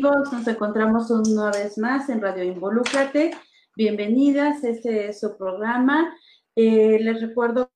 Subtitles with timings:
[0.00, 0.32] Amigos.
[0.32, 3.32] Nos encontramos una vez más en Radio Involúcrate.
[3.76, 6.16] Bienvenidas, este es su programa.
[6.56, 7.70] Eh, les recuerdo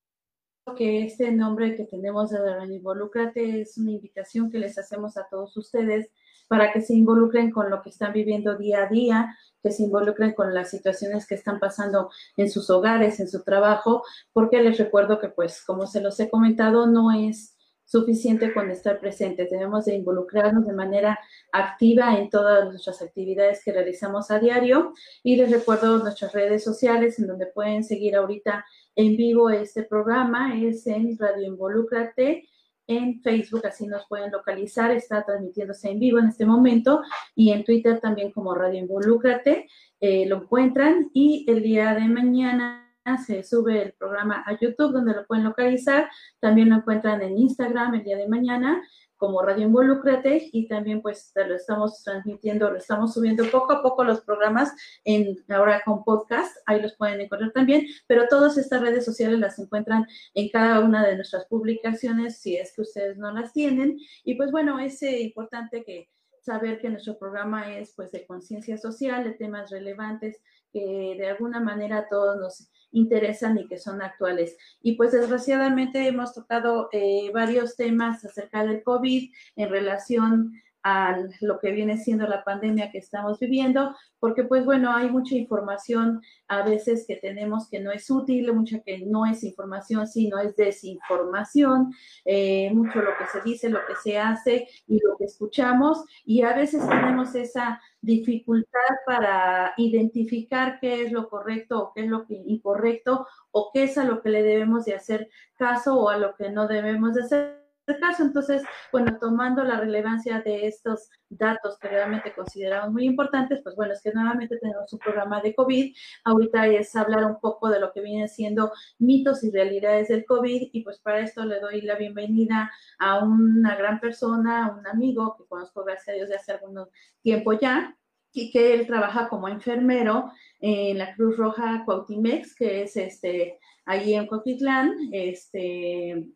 [0.74, 5.26] que este nombre que tenemos de Radio Involúcrate es una invitación que les hacemos a
[5.28, 6.08] todos ustedes
[6.48, 10.32] para que se involucren con lo que están viviendo día a día, que se involucren
[10.32, 14.02] con las situaciones que están pasando en sus hogares, en su trabajo,
[14.32, 17.53] porque les recuerdo que, pues, como se los he comentado, no es
[17.84, 19.48] suficiente con estar presente.
[19.50, 21.18] Debemos de involucrarnos de manera
[21.52, 24.92] activa en todas nuestras actividades que realizamos a diario.
[25.22, 28.64] Y les recuerdo nuestras redes sociales en donde pueden seguir ahorita
[28.96, 30.58] en vivo este programa.
[30.60, 32.48] Es en Radio Involúcrate
[32.86, 37.00] en Facebook, así nos pueden localizar, está transmitiéndose en vivo en este momento
[37.34, 39.68] y en Twitter también como Radio Involúcrate,
[40.00, 42.83] eh, lo encuentran y el día de mañana
[43.24, 46.10] se sube el programa a YouTube donde lo pueden localizar.
[46.40, 48.82] También lo encuentran en Instagram el día de mañana
[49.16, 54.04] como Radio Involúcrate y también pues lo estamos transmitiendo, lo estamos subiendo poco a poco
[54.04, 59.04] los programas en ahora con podcast, ahí los pueden encontrar también, pero todas estas redes
[59.04, 63.52] sociales las encuentran en cada una de nuestras publicaciones si es que ustedes no las
[63.52, 66.10] tienen y pues bueno, es eh, importante que
[66.40, 71.60] saber que nuestro programa es pues de conciencia social, de temas relevantes que de alguna
[71.60, 74.56] manera todos nos interesan y que son actuales.
[74.82, 81.58] Y pues desgraciadamente hemos tocado eh, varios temas acerca del COVID en relación a lo
[81.58, 86.62] que viene siendo la pandemia que estamos viviendo, porque pues bueno, hay mucha información a
[86.62, 91.90] veces que tenemos que no es útil, mucha que no es información, sino es desinformación,
[92.26, 96.42] eh, mucho lo que se dice, lo que se hace y lo que escuchamos, y
[96.42, 102.26] a veces tenemos esa dificultad para identificar qué es lo correcto o qué es lo
[102.28, 106.34] incorrecto o qué es a lo que le debemos de hacer caso o a lo
[106.36, 108.22] que no debemos de hacer caso.
[108.22, 113.92] Entonces, bueno, tomando la relevancia de estos datos que realmente consideramos muy importantes, pues bueno,
[113.92, 115.94] es que nuevamente tenemos un programa de COVID.
[116.24, 120.70] Ahorita es hablar un poco de lo que vienen siendo mitos y realidades del COVID
[120.72, 125.46] y pues para esto le doy la bienvenida a una gran persona, un amigo que
[125.46, 126.86] conozco, gracias a Dios, de hace algún
[127.22, 127.96] tiempo ya,
[128.32, 134.14] y que él trabaja como enfermero en la Cruz Roja Cuautimex, que es este, ahí
[134.14, 136.26] en Coquitlán, este,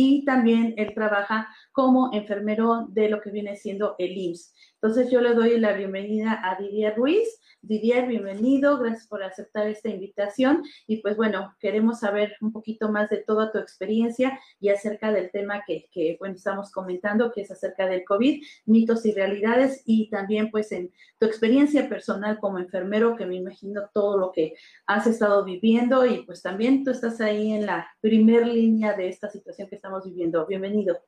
[0.00, 4.54] y también él trabaja como enfermero de lo que viene siendo el IMSS.
[4.80, 7.40] Entonces yo le doy la bienvenida a Didier Ruiz.
[7.62, 13.10] Didier, bienvenido, gracias por aceptar esta invitación y pues bueno, queremos saber un poquito más
[13.10, 15.88] de toda tu experiencia y acerca del tema que,
[16.36, 21.26] estamos comentando, que es acerca del COVID, mitos y realidades y también pues en tu
[21.26, 24.54] experiencia personal como enfermero, que me imagino todo lo que
[24.86, 29.28] has estado viviendo y pues también tú estás ahí en la primer línea de esta
[29.28, 30.46] situación que estamos viviendo.
[30.46, 31.00] Bienvenido.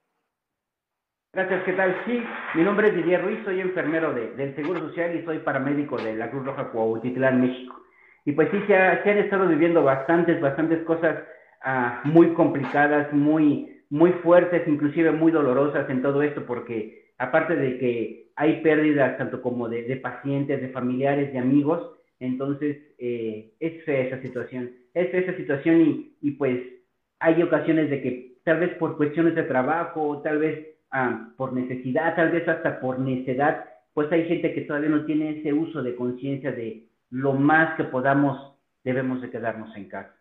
[1.32, 1.94] Gracias, ¿qué tal?
[2.06, 2.21] Sí,
[2.56, 6.17] mi nombre es Didier Ruiz, soy enfermero de, del Seguro Social y soy paramédico de
[6.17, 7.81] la Cruz Roja Cuautitlán, México.
[8.25, 11.23] Y pues sí, se, han estado viviendo bastantes, bastantes cosas
[11.65, 17.79] uh, muy complicadas, muy, muy fuertes, inclusive muy dolorosas en todo esto, porque aparte de
[17.79, 23.85] que hay pérdidas tanto como de, de pacientes, de familiares, de amigos, entonces eh, es
[23.85, 26.61] fea esa situación, es fea esa situación y, y pues
[27.21, 32.16] hay ocasiones de que tal vez por cuestiones de trabajo, tal vez Ah, por necesidad,
[32.16, 33.64] tal vez hasta por necedad,
[33.94, 37.84] pues hay gente que todavía no tiene ese uso de conciencia de lo más que
[37.84, 40.20] podamos, debemos de quedarnos en casa.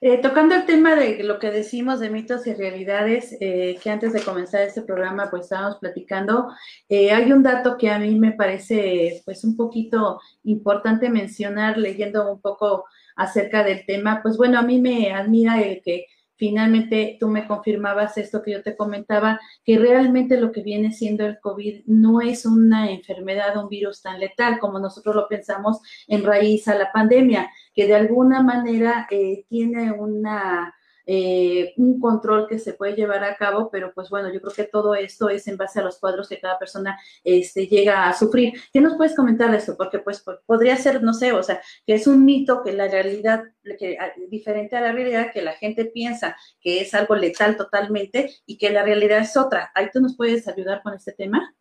[0.00, 4.12] Eh, tocando el tema de lo que decimos de mitos y realidades, eh, que antes
[4.12, 6.52] de comenzar este programa pues estábamos platicando,
[6.88, 12.30] eh, hay un dato que a mí me parece pues un poquito importante mencionar leyendo
[12.30, 12.84] un poco
[13.16, 16.06] acerca del tema, pues bueno, a mí me admira el que
[16.44, 21.24] finalmente tú me confirmabas esto que yo te comentaba, que realmente lo que viene siendo
[21.24, 26.22] el COVID no es una enfermedad, un virus tan letal como nosotros lo pensamos en
[26.22, 30.74] raíz a la pandemia, que de alguna manera eh, tiene una
[31.06, 34.64] eh, un control que se puede llevar a cabo, pero pues bueno, yo creo que
[34.64, 38.54] todo esto es en base a los cuadros que cada persona este, llega a sufrir.
[38.72, 39.76] ¿Qué nos puedes comentar de esto?
[39.76, 43.44] Porque pues podría ser, no sé, o sea, que es un mito que la realidad,
[43.78, 43.98] que,
[44.28, 48.70] diferente a la realidad, que la gente piensa que es algo letal totalmente y que
[48.70, 49.70] la realidad es otra.
[49.74, 51.54] ¿Ahí tú nos puedes ayudar con este tema?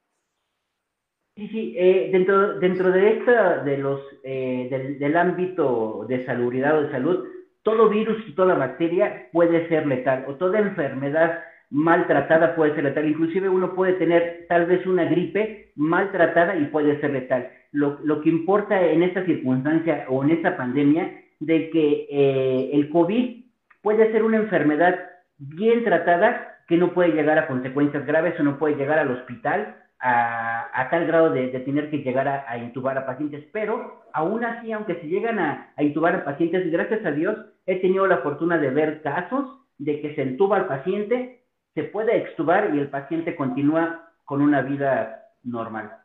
[1.35, 6.77] Sí, sí, eh, dentro, dentro de esta, de los, eh, del, del ámbito de salubridad
[6.77, 7.27] o de salud,
[7.63, 11.39] todo virus y toda bacteria puede ser letal o toda enfermedad
[11.69, 13.07] maltratada puede ser letal.
[13.07, 17.49] Inclusive uno puede tener tal vez una gripe maltratada y puede ser letal.
[17.71, 23.45] Lo, que importa en esta circunstancia o en esta pandemia de que eh, el COVID
[23.81, 24.99] puede ser una enfermedad
[25.39, 29.82] bien tratada que no puede llegar a consecuencias graves o no puede llegar al hospital
[30.05, 34.95] a, tal grado de, tener que llegar a, intubar a pacientes, pero aún así, aunque
[34.95, 39.01] se llegan a, intubar a pacientes, gracias a Dios, he tenido la fortuna de ver
[39.01, 44.41] casos de que se intuba al paciente, se puede extubar y el paciente continúa con
[44.41, 45.97] una vida normal.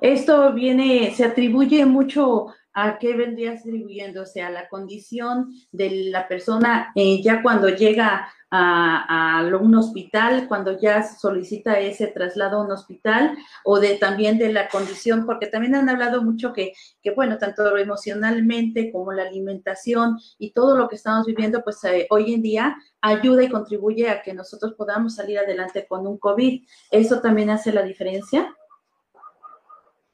[0.00, 6.92] Esto viene, se atribuye mucho a qué vendría atribuyéndose a la condición de la persona
[6.94, 13.36] eh, ya cuando llega a, un hospital, cuando ya solicita ese traslado a un hospital,
[13.64, 16.72] o de también de la condición, porque también han hablado mucho que,
[17.02, 22.06] que bueno, tanto emocionalmente como la alimentación y todo lo que estamos viviendo, pues eh,
[22.10, 26.62] hoy en día ayuda y contribuye a que nosotros podamos salir adelante con un COVID.
[26.90, 28.54] ¿Eso también hace la diferencia?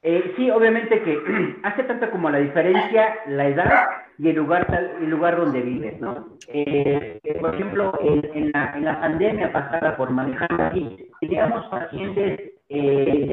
[0.03, 1.19] Eh, sí, obviamente que
[1.63, 3.89] hace tanto como la diferencia la edad
[4.21, 4.67] y el lugar
[5.01, 6.37] el lugar donde vives, ¿no?
[6.49, 13.25] Eh, por ejemplo, en, la, en, la, pandemia pasada por manejar aquí, teníamos pacientes eh,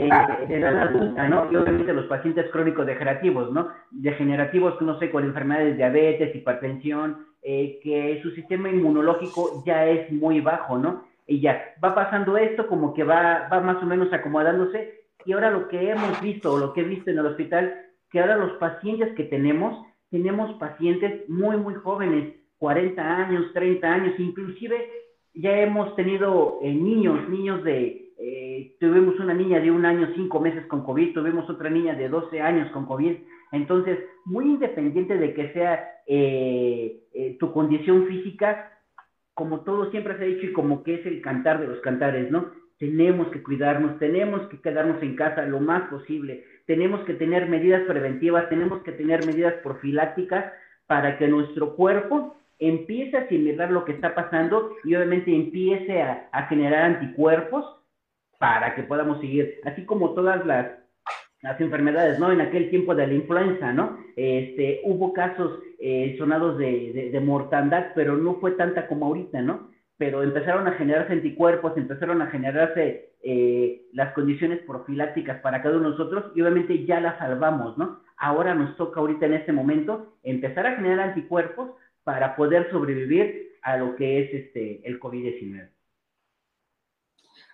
[0.47, 1.51] de, edad adulta, ¿no?
[1.51, 3.67] Y obviamente los pacientes crónicos degenerativos, ¿no?
[3.91, 10.09] Degenerativos, no sé, con enfermedades de diabetes, hipertensión, eh, que su sistema inmunológico ya es
[10.09, 11.03] muy bajo, ¿no?
[11.27, 15.01] Y ya va pasando esto como que va, va más o menos acomodándose.
[15.25, 17.73] Y ahora lo que hemos visto, o lo que he visto en el hospital,
[18.09, 24.19] que ahora los pacientes que tenemos tenemos pacientes muy, muy jóvenes, 40 años, 30 años,
[24.19, 24.89] inclusive
[25.33, 30.39] ya hemos tenido eh, niños, niños de, eh, tuvimos una niña de un año, cinco
[30.39, 33.13] meses con COVID, tuvimos otra niña de 12 años con COVID,
[33.51, 38.71] entonces, muy independiente de que sea eh, tu condición física,
[39.33, 42.31] como todo siempre se ha dicho y como que es el cantar de los cantares,
[42.31, 42.51] ¿no?
[42.79, 47.81] Tenemos que cuidarnos, tenemos que quedarnos en casa lo más posible, tenemos que tener medidas
[47.87, 50.53] preventivas, tenemos que tener medidas profilácticas
[50.85, 56.47] para que nuestro cuerpo empiece a asimilar lo que está pasando y obviamente empiece a,
[56.49, 57.65] generar anticuerpos
[58.37, 60.67] para que podamos seguir, así como todas las,
[61.41, 62.31] las enfermedades, ¿no?
[62.31, 63.97] En aquel tiempo de la influenza, ¿no?
[64.15, 69.69] Este, hubo casos eh, sonados de, de, mortandad, pero no fue tanta como ahorita, ¿no?
[69.97, 75.91] Pero empezaron a generarse anticuerpos, empezaron a generarse eh, las condiciones profilácticas para cada uno
[75.91, 78.01] de nosotros y obviamente ya las salvamos, ¿no?
[78.17, 81.71] Ahora nos toca ahorita en este momento empezar a generar anticuerpos
[82.03, 85.69] para poder sobrevivir a lo que es este, el COVID-19.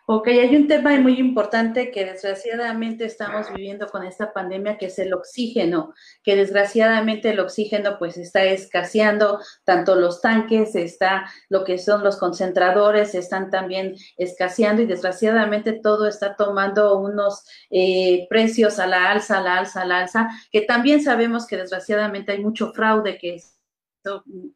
[0.06, 5.00] Ok, hay un tema muy importante que desgraciadamente estamos viviendo con esta pandemia, que es
[5.00, 5.94] el oxígeno,
[6.24, 12.18] que desgraciadamente el oxígeno pues está escaseando, tanto los tanques, está lo que son los
[12.18, 19.38] concentradores, están también escaseando y desgraciadamente todo está tomando unos eh, precios a la alza,
[19.38, 23.36] a la alza, a la alza, que también sabemos que desgraciadamente hay mucho fraude que
[23.36, 23.54] es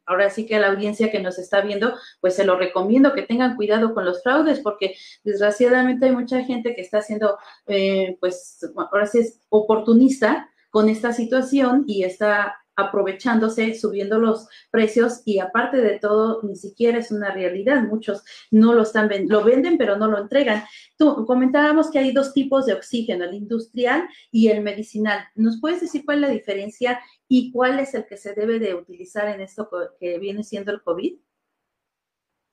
[0.06, 3.22] ahora sí que a la audiencia que nos está viendo, pues se lo recomiendo que
[3.22, 8.60] tengan cuidado con los fraudes, porque desgraciadamente hay mucha gente que está siendo, eh, pues,
[8.76, 15.78] ahora sí es oportunista con esta situación y está aprovechándose, subiendo los precios y aparte
[15.78, 17.82] de todo, ni siquiera es una realidad.
[17.82, 20.62] Muchos no lo están lo venden, pero no lo entregan.
[20.96, 25.24] Tú comentábamos que hay dos tipos de oxígeno, el industrial y el medicinal.
[25.34, 28.74] ¿Nos puedes decir cuál es la diferencia y cuál es el que se debe de
[28.74, 29.68] utilizar en esto
[29.98, 31.18] que viene siendo el COVID?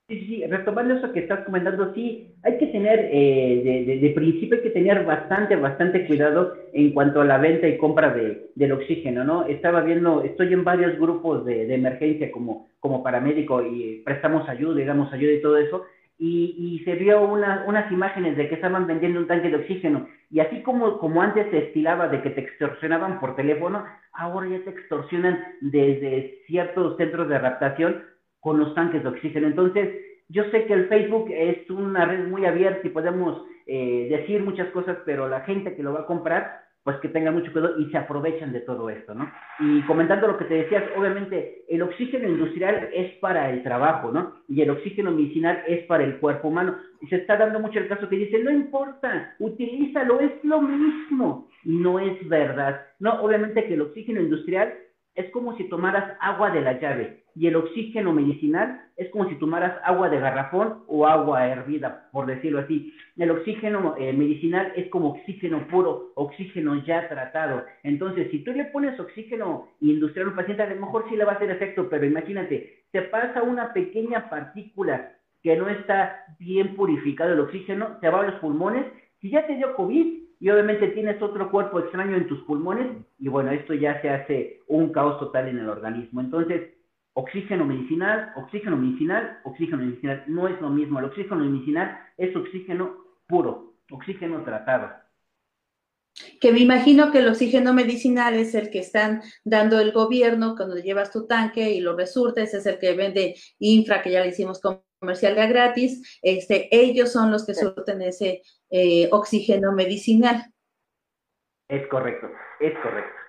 [0.08, 4.62] Sí, sí, retomando eso que estás comentando, sí, hay que tener, eh, de, principio hay
[4.62, 9.24] que tener bastante, bastante cuidado en cuanto a la venta y compra de, del oxígeno,
[9.24, 9.46] ¿no?
[9.46, 14.84] Estaba viendo, estoy en varios grupos de, emergencia como, como paramédico y prestamos ayuda y
[14.84, 15.86] damos ayuda y todo eso,
[16.20, 20.06] y, y se vio una, unas imágenes de que estaban vendiendo un tanque de oxígeno,
[20.30, 24.62] y así como, como antes se estilaba de que te extorsionaban por teléfono, ahora ya
[24.62, 28.15] te extorsionan desde ciertos centros de adaptación
[28.46, 29.48] con los tanques de oxígeno.
[29.48, 29.92] Entonces,
[30.28, 34.68] yo sé que el Facebook es una red muy abierta y podemos eh, decir muchas
[34.68, 37.90] cosas, pero la gente que lo va a comprar, pues que tenga mucho cuidado y
[37.90, 39.28] se aprovechan de todo esto, ¿no?
[39.58, 44.34] Y comentando lo que te decías, obviamente el oxígeno industrial es para el trabajo, ¿no?
[44.48, 46.76] Y el oxígeno medicinal es para el cuerpo humano.
[47.00, 51.48] Y se está dando mucho el caso que dice, no importa, utilízalo, es lo mismo.
[51.64, 52.80] Y no es verdad.
[53.00, 54.72] No, obviamente que el oxígeno industrial
[55.16, 59.34] es como si tomaras agua de la llave y el oxígeno medicinal es como si
[59.34, 62.94] tomaras agua de garrafón o agua hervida, por decirlo así.
[63.18, 67.64] El oxígeno eh, medicinal es como oxígeno puro, oxígeno ya tratado.
[67.82, 71.26] Entonces, si tú le pones oxígeno industrial a un paciente, a lo mejor sí le
[71.26, 75.12] va a hacer efecto, pero imagínate, te pasa una pequeña partícula
[75.42, 78.86] que no está bien purificado el oxígeno, se va a los pulmones,
[79.20, 82.88] si ya te dio COVID, y obviamente tienes otro cuerpo extraño en tus pulmones
[83.18, 86.20] y bueno, esto ya se hace un caos total en el organismo.
[86.20, 86.75] Entonces,
[87.16, 90.98] oxígeno medicinal, oxígeno medicinal, oxígeno medicinal, no es lo mismo.
[90.98, 92.94] El oxígeno medicinal es oxígeno
[93.26, 94.92] puro, oxígeno tratado.
[96.40, 100.76] Que me imagino que el oxígeno medicinal es el que están dando el gobierno cuando
[100.76, 104.60] llevas tu tanque y lo resurtes, es el que vende infra, que ya le hicimos
[104.98, 110.52] comercial de gratis, este, ellos son los que surten ese eh, oxígeno medicinal.
[111.68, 112.28] Es correcto,
[112.60, 113.25] es correcto.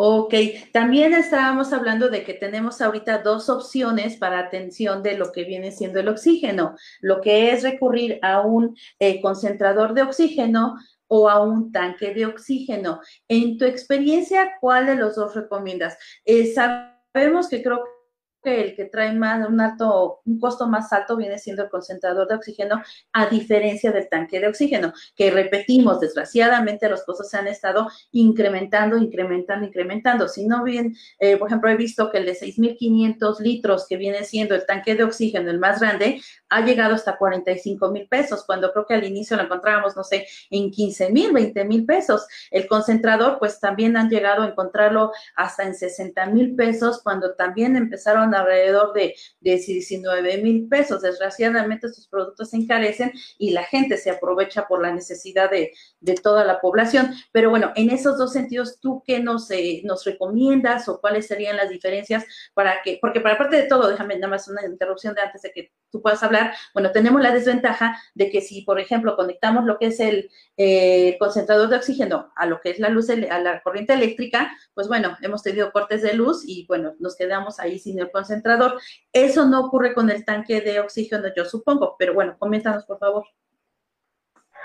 [0.00, 0.32] Ok,
[0.72, 5.72] también estábamos hablando de que tenemos ahorita dos opciones para atención de lo que viene
[5.72, 10.76] siendo el oxígeno, lo que es recurrir a un eh, concentrador de oxígeno
[11.08, 13.00] o a un tanque de oxígeno.
[13.26, 15.98] En tu experiencia, ¿cuál de los dos recomiendas?
[16.24, 17.97] Eh, sabemos que creo que
[18.42, 22.28] que el que trae más, un alto, un costo más alto viene siendo el concentrador
[22.28, 27.48] de oxígeno, a diferencia del tanque de oxígeno, que repetimos, desgraciadamente los costos se han
[27.48, 30.28] estado incrementando, incrementando, incrementando.
[30.28, 34.24] Si no bien, eh, por ejemplo, he visto que el de 6.500 litros que viene
[34.24, 38.72] siendo el tanque de oxígeno, el más grande, ha llegado hasta 45 mil pesos, cuando
[38.72, 42.26] creo que al inicio lo encontrábamos, no sé, en 15 mil, 20 mil pesos.
[42.50, 47.76] El concentrador, pues también han llegado a encontrarlo hasta en 60 mil pesos, cuando también
[47.76, 51.02] empezaron alrededor de, de 19 mil pesos.
[51.02, 56.14] Desgraciadamente estos productos se encarecen y la gente se aprovecha por la necesidad de, de
[56.14, 57.14] toda la población.
[57.32, 61.56] Pero bueno, en esos dos sentidos, ¿tú qué nos, eh, nos recomiendas o cuáles serían
[61.56, 62.24] las diferencias
[62.54, 65.52] para que, porque para parte de todo, déjame nada más una interrupción de antes de
[65.52, 66.37] que tú puedas hablar
[66.74, 71.16] bueno, tenemos la desventaja de que si, por ejemplo, conectamos lo que es el eh,
[71.18, 75.16] concentrador de oxígeno a lo que es la luz, a la corriente eléctrica, pues bueno,
[75.22, 78.78] hemos tenido cortes de luz y bueno, nos quedamos ahí sin el concentrador.
[79.12, 83.24] Eso no ocurre con el tanque de oxígeno, yo supongo, pero bueno, coméntanos, por favor.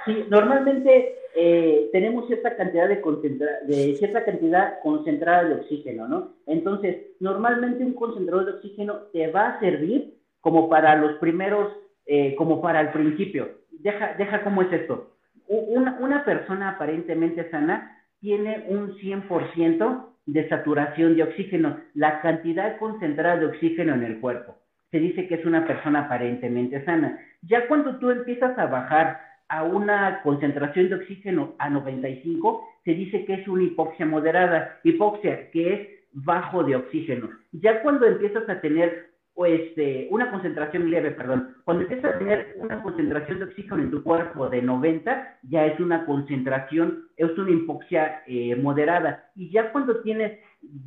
[0.05, 3.01] Sí, normalmente eh, tenemos cierta cantidad de,
[3.65, 6.35] de cierta cantidad concentrada de oxígeno, ¿no?
[6.45, 11.71] Entonces, normalmente un concentrador de oxígeno te va a servir como para los primeros,
[12.05, 13.49] eh, como para el principio.
[13.71, 15.11] Deja, deja cómo es esto.
[15.47, 23.37] Una, una persona aparentemente sana tiene un 100% de saturación de oxígeno, la cantidad concentrada
[23.37, 24.57] de oxígeno en el cuerpo.
[24.91, 27.19] Se dice que es una persona aparentemente sana.
[27.41, 33.23] Ya cuando tú empiezas a bajar a una concentración de oxígeno a 95, se dice
[33.23, 37.29] que es una hipoxia moderada, hipoxia que es bajo de oxígeno.
[37.53, 39.12] Ya cuando empiezas a tener
[39.45, 44.03] este, una concentración leve, perdón, cuando empiezas a tener una concentración de oxígeno en tu
[44.03, 49.31] cuerpo de 90, ya es una concentración, es una hipoxia eh, moderada.
[49.35, 50.39] Y ya cuando tienes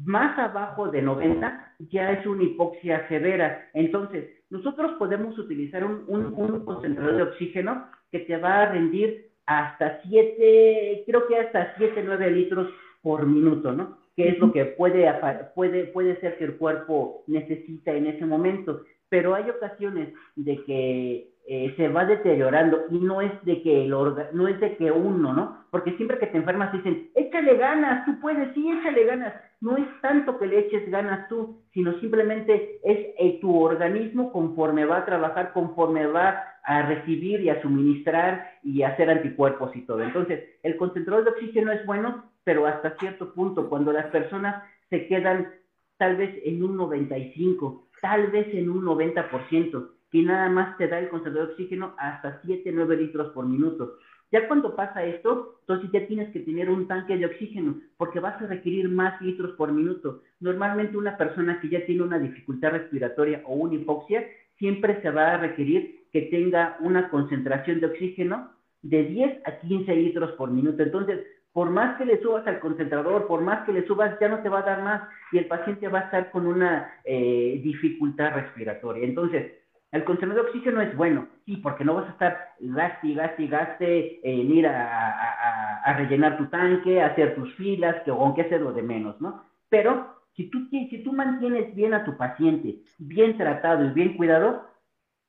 [0.05, 3.69] más abajo de 90, ya es una hipoxia severa.
[3.75, 10.01] Entonces, nosotros podemos utilizar un, un concentrador de oxígeno que te va a rendir hasta
[10.03, 12.69] 7, creo que hasta 7, 9 litros
[13.03, 13.99] por minuto, ¿no?
[14.17, 15.13] Que es lo que puede,
[15.55, 18.83] puede, puede ser que el cuerpo necesita en ese momento.
[19.09, 23.91] Pero hay ocasiones de que eh, se va deteriorando y no es de que el
[23.91, 25.67] no es de que uno, ¿no?
[25.71, 29.33] Porque siempre que te enfermas dicen, échale ganas, tú puedes, sí, échale ganas.
[29.61, 34.87] No es tanto que le eches ganas tú, sino simplemente es eh, tu organismo conforme
[34.87, 39.83] va a trabajar, conforme va a recibir y a suministrar y a hacer anticuerpos y
[39.83, 40.03] todo.
[40.03, 45.09] Entonces, el concentrador de oxígeno es bueno, pero hasta cierto punto, cuando las personas se
[45.09, 45.53] quedan
[45.97, 51.01] tal vez en un 95, tal vez en un 90%, y nada más te da
[51.01, 53.97] el concentrador de oxígeno hasta 7, 9 litros por minuto.
[54.31, 58.41] Ya cuando pasa esto, entonces ya tienes que tener un tanque de oxígeno, porque vas
[58.41, 60.23] a requerir más litros por minuto.
[60.39, 64.25] Normalmente una persona que ya tiene una dificultad respiratoria o una hipoxia,
[64.57, 69.97] siempre se va a requerir que tenga una concentración de oxígeno de 10 a 15
[69.97, 70.81] litros por minuto.
[70.81, 74.41] Entonces, por más que le subas al concentrador, por más que le subas, ya no
[74.41, 78.35] te va a dar más y el paciente va a estar con una eh, dificultad
[78.35, 79.07] respiratoria.
[79.07, 79.55] Entonces,
[79.91, 84.21] el concentrador de oxígeno es bueno, sí, porque no vas a estar gaste gaste gaste
[84.23, 88.83] en ir a, rellenar tu tanque, a hacer tus filas, que aunque hacer lo de
[88.83, 89.43] menos, ¿no?
[89.71, 94.67] Pero si tú, si tú mantienes bien a tu paciente, bien tratado y bien cuidado,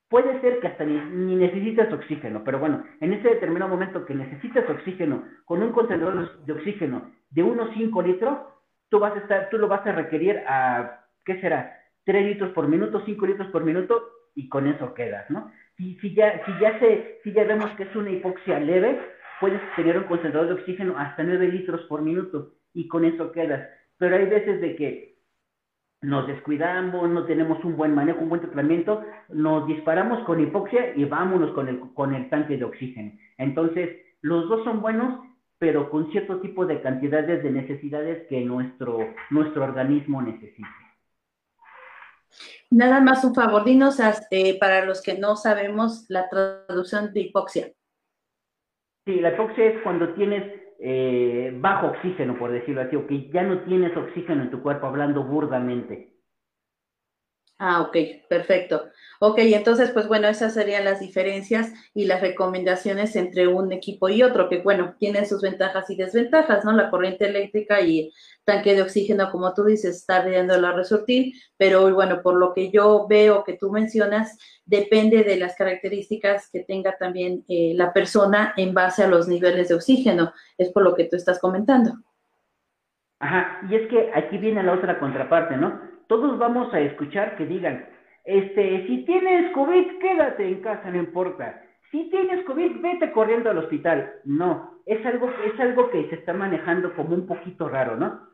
[0.08, 4.14] puede ser que hasta ni, ni necesites oxígeno, pero bueno, en ese determinado momento que
[4.14, 8.38] necesites oxígeno con un concentrador de oxígeno de unos 5 litros,
[8.88, 11.76] tú vas a estar, tú lo vas a requerir a, ¿qué será?
[12.04, 14.02] 3 litros por minuto, 5 litros por minuto,
[14.34, 15.50] y con eso quedas, ¿no?
[15.76, 19.00] Si, si, ya, si, ya se, si ya vemos que es una hipoxia leve,
[19.40, 23.68] puedes tener un concentrador de oxígeno hasta 9 litros por minuto y con eso quedas.
[23.98, 25.07] Pero hay veces de que
[26.00, 31.04] nos descuidamos, no tenemos un buen manejo, un buen tratamiento, nos disparamos con hipoxia y
[31.04, 33.12] vámonos con el, con el tanque de oxígeno.
[33.36, 35.20] Entonces, los dos son buenos,
[35.58, 38.98] pero con cierto tipo de cantidades de necesidades que nuestro,
[39.30, 40.68] nuestro organismo necesita.
[42.70, 43.98] Nada más un favor, dinos
[44.30, 47.72] eh, para los que no sabemos la traducción de hipoxia.
[49.04, 53.42] Sí, la hipoxia es cuando tienes eh, bajo oxígeno, por decirlo así, o que ya
[53.42, 56.17] no tienes oxígeno en tu cuerpo, hablando burdamente.
[57.60, 57.96] Ah, ok,
[58.28, 58.84] perfecto.
[59.18, 64.22] Ok, entonces, pues bueno, esas serían las diferencias y las recomendaciones entre un equipo y
[64.22, 66.70] otro, que bueno, tienen sus ventajas y desventajas, ¿no?
[66.70, 68.12] La corriente eléctrica y
[68.44, 73.08] tanque de oxígeno, como tú dices, está a resurtir, pero bueno, por lo que yo
[73.08, 78.72] veo que tú mencionas, depende de las características que tenga también eh, la persona en
[78.72, 81.94] base a los niveles de oxígeno, es por lo que tú estás comentando.
[83.18, 85.87] Ajá, y es que aquí viene la otra contraparte, ¿no?
[86.08, 87.86] Todos vamos a escuchar que digan,
[88.24, 91.62] este, si tienes COVID, quédate en casa, no importa.
[91.90, 94.12] Si tienes COVID, vete corriendo al hospital.
[94.24, 98.26] No, es algo, es algo que se está manejando como un poquito raro, ¿no?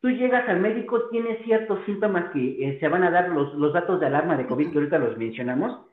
[0.00, 3.72] Tú llegas al médico, tienes ciertos síntomas que eh, se van a dar los, los
[3.72, 5.86] datos de alarma de COVID que ahorita los mencionamos.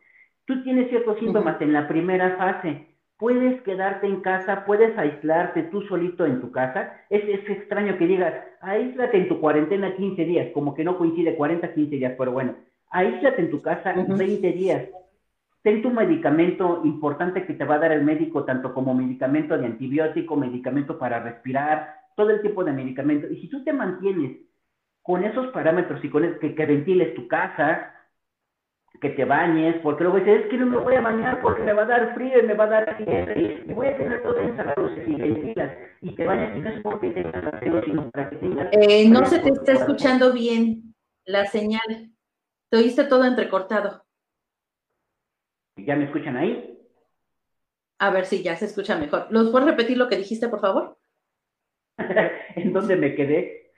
[0.46, 2.89] Tú tienes ciertos síntomas en la primera fase
[3.20, 6.94] puedes quedarte en casa, puedes aislarte tú solito en tu casa.
[7.10, 11.36] Es, es extraño que digas, aíslate en tu cuarentena 15 días, como que no coincide
[11.36, 12.56] 40, 15 días, pero bueno,
[12.90, 14.88] aíslate en tu casa 20 días.
[15.62, 19.66] Ten tu medicamento importante que te va a dar el médico, tanto como medicamento de
[19.66, 23.28] antibiótico, medicamento para respirar, todo el tipo de medicamento.
[23.30, 24.38] Y si tú te mantienes
[25.02, 27.94] con esos parámetros y con el, que, que ventiles tu casa,
[29.02, 31.74] que te bañes, porque luego dices, es que no me voy a bañar porque me
[31.74, 34.38] va a dar frío y me va a dar fiebre y voy a tener todo
[34.40, 38.36] encerrado y ventilas y te bañas y no es porque tengas frío, sino para que
[38.38, 38.68] tengas...
[38.74, 40.94] Eh, no se te está escuchando bien
[41.26, 42.12] la señal,
[42.70, 44.04] te oíste todo entrecortado.
[45.78, 46.78] ¿Ya me escuchan ahí?
[48.00, 49.28] A ver si ya se escucha mejor.
[49.30, 50.98] ¿Los puedes repetir lo que dijiste, por favor?
[52.56, 53.72] ¿En dónde me quedé?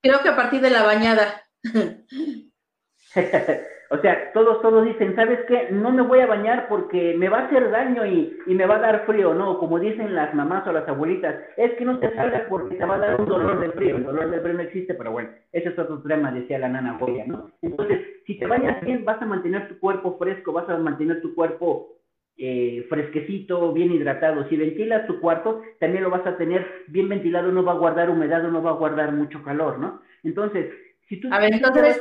[0.00, 1.42] Creo que a partir de la bañada.
[3.92, 5.68] o sea, todos, todos dicen, ¿sabes qué?
[5.70, 8.80] No me voy a bañar porque me va a hacer daño y, me va a
[8.80, 9.58] dar frío, ¿no?
[9.58, 12.94] Como dicen las mamás o las abuelitas, es que no te salgas porque te va
[12.94, 13.96] a dar un dolor de frío.
[13.96, 16.96] El dolor de frío no existe, pero bueno, ese es otro tema, decía la nana
[16.98, 17.50] Goya, ¿no?
[17.60, 21.34] Entonces, si te bañas bien, vas a mantener tu cuerpo fresco, vas a mantener tu
[21.34, 21.98] cuerpo
[22.38, 24.48] eh, fresquecito, bien hidratado.
[24.48, 28.08] Si ventilas tu cuarto, también lo vas a tener bien ventilado, no va a guardar
[28.08, 30.00] humedad, no va a guardar mucho calor, ¿no?
[30.24, 30.72] Entonces,
[31.12, 31.28] si tú...
[31.30, 32.00] A ver, entonces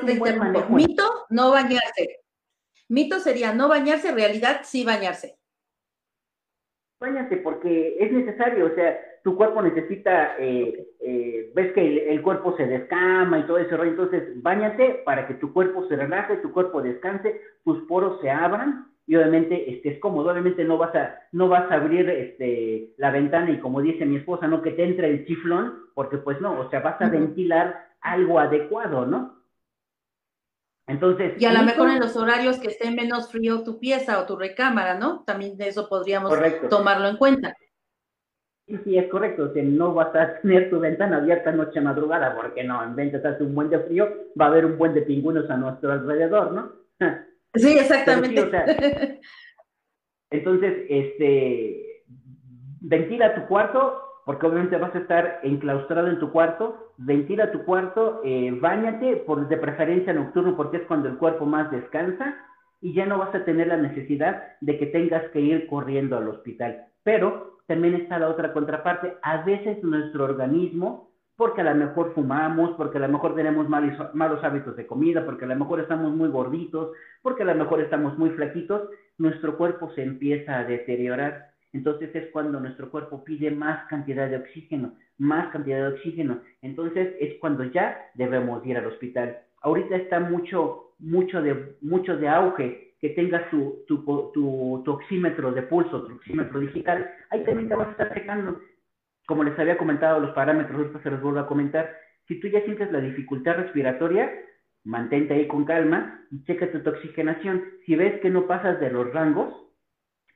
[0.70, 2.22] Mito, no bañarse.
[2.88, 5.38] Mito sería no bañarse, realidad sí bañarse.
[7.00, 12.56] Báñate porque es necesario, o sea, tu cuerpo necesita, eh, eh, ves que el, cuerpo
[12.56, 16.82] se descama y todo eso, entonces bañate para que tu cuerpo se relaje, tu cuerpo
[16.82, 21.50] descanse, tus poros se abran y obviamente este, es cómodo, obviamente no vas a, no
[21.50, 25.10] vas a abrir este, la ventana y como dice mi esposa, no que te entre
[25.10, 29.42] el chiflón, porque pues no, o sea, vas a ventilar algo adecuado, ¿no?
[30.88, 31.34] Entonces.
[31.40, 34.36] Y a lo mejor en los horarios que esté menos frío tu pieza o tu
[34.36, 35.24] recámara, ¿no?
[35.24, 36.34] También de eso podríamos
[36.70, 37.56] tomarlo en cuenta.
[38.68, 39.44] Sí, sí, es correcto.
[39.44, 43.12] O sea, no vas a tener tu ventana abierta noche madrugada, porque no, en vez
[43.12, 44.08] de hacer un buen de frío,
[44.40, 46.72] va a haber un buen de pingüinos a nuestro alrededor, ¿no?
[47.54, 48.50] Sí, exactamente.
[50.30, 52.06] entonces, este,
[52.80, 58.22] ventila tu cuarto, porque obviamente vas a estar enclaustrado en tu cuarto, ventila tu cuarto,
[58.24, 62.38] eh, bañate, por, de preferencia nocturno, porque es cuando el cuerpo más descansa,
[62.80, 66.30] y ya no vas a tener la necesidad de que tengas que ir corriendo al
[66.30, 66.86] hospital.
[67.04, 72.72] Pero también está la otra contraparte, a veces nuestro organismo porque a lo mejor fumamos,
[72.78, 76.14] porque a lo mejor tenemos malos, malos hábitos de comida, porque a lo mejor estamos
[76.14, 76.92] muy gorditos,
[77.22, 78.84] porque a lo mejor estamos muy flaquitos,
[79.18, 81.51] nuestro cuerpo se empieza a deteriorar.
[81.74, 86.42] Entonces es cuando nuestro cuerpo pide más cantidad de oxígeno, más cantidad de oxígeno.
[86.62, 89.40] Entonces es cuando ya debemos ir al hospital.
[89.62, 96.04] Ahorita está mucho, mucho de, mucho de auge que tengas tu, tu, oxímetro de pulso,
[96.04, 97.10] tu oxímetro digital.
[97.30, 98.60] Ahí también te vas a estar checando
[99.32, 101.90] como les había comentado los parámetros, ahorita se los vuelvo a comentar,
[102.28, 104.30] si tú ya sientes la dificultad respiratoria,
[104.84, 107.64] mantente ahí con calma y checa tu oxigenación.
[107.86, 109.54] Si ves que no pasas de los rangos,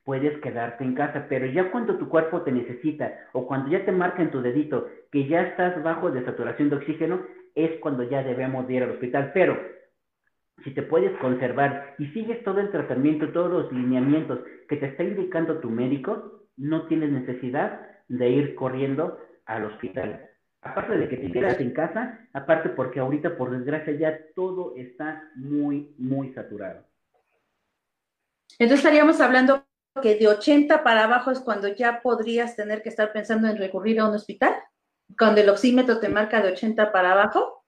[0.05, 3.91] puedes quedarte en casa, pero ya cuando tu cuerpo te necesita o cuando ya te
[3.91, 7.21] marca en tu dedito que ya estás bajo de saturación de oxígeno,
[7.55, 9.31] es cuando ya debemos ir al hospital.
[9.33, 9.59] Pero
[10.63, 14.39] si te puedes conservar y sigues todo el tratamiento, todos los lineamientos
[14.69, 20.29] que te está indicando tu médico, no tienes necesidad de ir corriendo al hospital.
[20.61, 25.29] Aparte de que te quedas en casa, aparte porque ahorita por desgracia ya todo está
[25.35, 26.85] muy, muy saturado.
[28.57, 29.63] Entonces estaríamos hablando
[30.01, 33.99] que de 80 para abajo es cuando ya podrías tener que estar pensando en recurrir
[33.99, 34.53] a un hospital,
[35.17, 37.63] cuando el oxímetro te marca de 80 para abajo.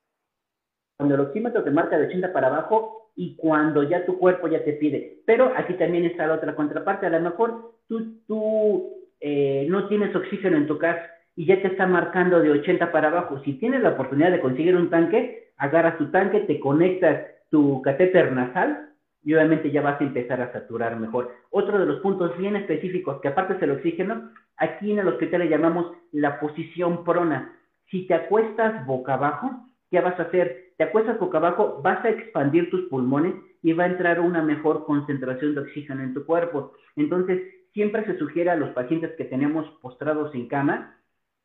[0.98, 4.64] Cuando el oxímetro te marca de 80 para abajo y cuando ya tu cuerpo ya
[4.64, 5.22] te pide.
[5.26, 7.06] Pero aquí también está la otra contraparte.
[7.06, 11.02] A lo mejor tú, tú eh, no tienes oxígeno en tu casa
[11.36, 13.40] y ya te está marcando de 80 para abajo.
[13.46, 18.32] Si tienes la oportunidad de conseguir un tanque, agarras tu tanque, te conectas tu catéter
[18.34, 18.90] nasal
[19.24, 21.34] y obviamente ya vas a empezar a saturar mejor.
[21.50, 25.50] Otro de los puntos bien específicos que aparte del oxígeno, aquí en el hospital le
[25.50, 27.54] llamamos la posición prona.
[27.90, 29.52] Si te acuestas boca abajo,
[29.90, 30.74] ¿qué vas a hacer?
[30.78, 34.86] Te acuestas boca abajo, vas a expandir tus pulmones y va a entrar una mejor
[34.86, 36.74] concentración de oxígeno en tu cuerpo.
[36.96, 37.42] Entonces,
[37.74, 40.96] siempre se sugiere a los pacientes que tenemos postrados en cama,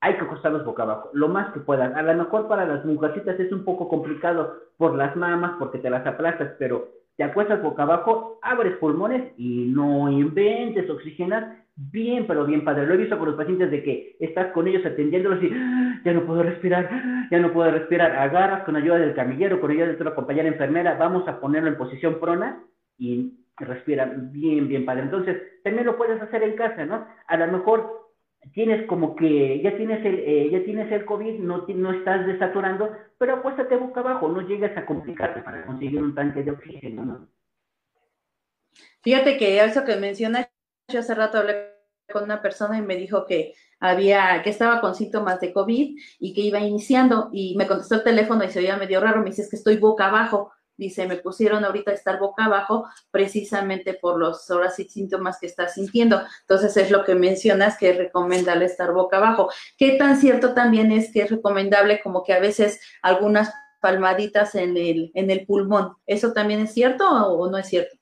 [0.00, 1.94] hay que acostarlos boca abajo, lo más que puedan.
[1.94, 5.90] A lo mejor para las mujercitas es un poco complicado por las mamas, porque te
[5.90, 6.88] las aplastas, pero
[7.22, 12.84] te acuestas boca abajo, abres pulmones y no inventes, oxigenas bien, pero bien padre.
[12.84, 16.14] Lo he visto con los pacientes de que estás con ellos atendiéndolos y ah, ya
[16.14, 16.90] no puedo respirar,
[17.30, 18.16] ya no puedo respirar.
[18.16, 21.76] Agarras con ayuda del camillero, con ayuda de tu compañera enfermera, vamos a ponerlo en
[21.76, 22.60] posición prona
[22.98, 25.02] y respira bien, bien padre.
[25.02, 27.06] Entonces, también lo puedes hacer en casa, ¿no?
[27.28, 28.01] A lo mejor
[28.52, 32.90] tienes como que ya tienes el, eh, ya tienes el COVID, no, no estás desaturando,
[33.18, 37.28] pero acuéstate boca abajo, no llegas a complicarte para conseguir un tanque de oxígeno, ¿no?
[39.02, 40.48] Fíjate que eso que mencionas,
[40.88, 41.72] yo hace rato hablé
[42.12, 46.34] con una persona y me dijo que había, que estaba con síntomas de COVID y
[46.34, 49.46] que iba iniciando y me contestó el teléfono y se oía medio raro, me dice,
[49.48, 54.50] que estoy boca abajo dice, me pusieron ahorita a estar boca abajo precisamente por los
[54.50, 56.20] horas y síntomas que está sintiendo.
[56.42, 59.50] Entonces es lo que mencionas que es recomendable estar boca abajo.
[59.78, 64.76] ¿Qué tan cierto también es que es recomendable como que a veces algunas palmaditas en
[64.76, 65.94] el, en el pulmón?
[66.06, 67.96] ¿Eso también es cierto o, no es cierto?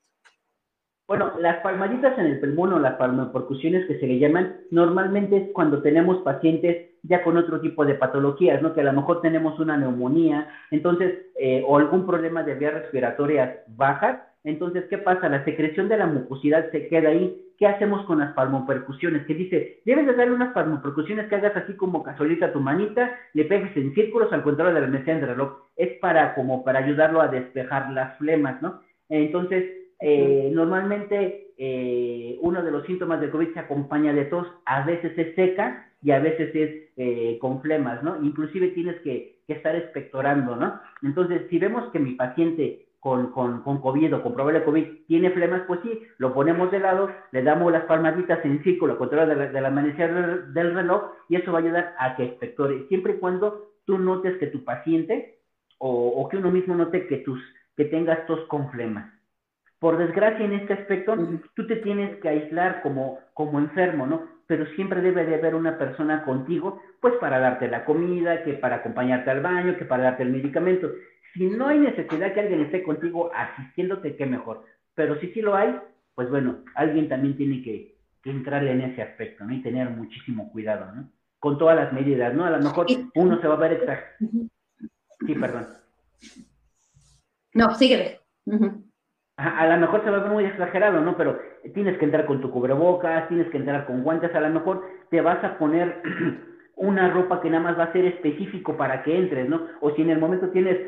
[1.08, 5.48] Bueno, las palmaditas en el pulmón o las palmopercusiones que se le llaman, normalmente es
[5.52, 8.74] cuando tenemos pacientes ya con otro tipo de patologías, ¿no?
[8.74, 13.58] Que a lo mejor tenemos una neumonía, entonces, eh, o algún problema de vías respiratorias
[13.68, 15.28] bajas, entonces, ¿qué pasa?
[15.28, 17.46] La secreción de la mucosidad se queda ahí.
[17.58, 19.26] ¿Qué hacemos con las palmopercusiones?
[19.26, 23.14] Que dice, debes de darle unas palmopercusiones que hagas así como casualita a tu manita,
[23.34, 25.58] le pegues en círculos al contrario de la mesilla del reloj.
[25.76, 28.80] Es para, como para ayudarlo a despejar las flemas, ¿no?
[29.10, 29.64] Entonces,
[30.00, 35.12] eh, normalmente eh, uno de los síntomas de COVID se acompaña de tos, a veces
[35.18, 38.22] es seca y a veces es eh, con flemas, ¿no?
[38.22, 40.80] Inclusive tienes que, que, estar expectorando, ¿no?
[41.02, 45.30] Entonces, si vemos que mi paciente con, con, con COVID o con probable COVID tiene
[45.30, 49.36] flemas, pues sí, lo ponemos de lado, le damos las palmaditas en círculo, control de
[49.36, 53.14] la, de la del, del reloj, y eso va a ayudar a que expectore, siempre
[53.14, 55.38] y cuando tú notes que tu paciente
[55.78, 57.40] o, o que uno mismo note que, tus,
[57.76, 59.10] que tengas tos con flemas.
[59.78, 61.16] Por desgracia, en este aspecto,
[61.54, 64.39] tú te tienes que aislar como, como enfermo, ¿no?
[64.50, 68.76] Pero siempre debe de haber una persona contigo, pues para darte la comida, que para
[68.76, 70.90] acompañarte al baño, que para darte el medicamento.
[71.34, 74.64] Si no hay necesidad que alguien esté contigo asistiéndote, qué mejor.
[74.96, 75.78] Pero si sí lo hay,
[76.16, 79.54] pues bueno, alguien también tiene que, que entrarle en ese aspecto, ¿no?
[79.54, 81.08] Y tener muchísimo cuidado, ¿no?
[81.38, 82.44] Con todas las medidas, ¿no?
[82.44, 84.26] A lo mejor uno se va a ver exacto.
[85.24, 85.68] Sí, perdón.
[87.54, 88.18] No, síguele
[89.40, 91.16] a, lo mejor se va a ver muy exagerado, ¿no?
[91.16, 91.40] Pero
[91.74, 95.20] tienes que entrar con tu cubrebocas, tienes que entrar con guantes, a lo mejor te
[95.20, 96.02] vas a poner
[96.76, 99.66] una ropa que nada más va a ser específico para que entres, ¿no?
[99.80, 100.78] O si en el momento tienes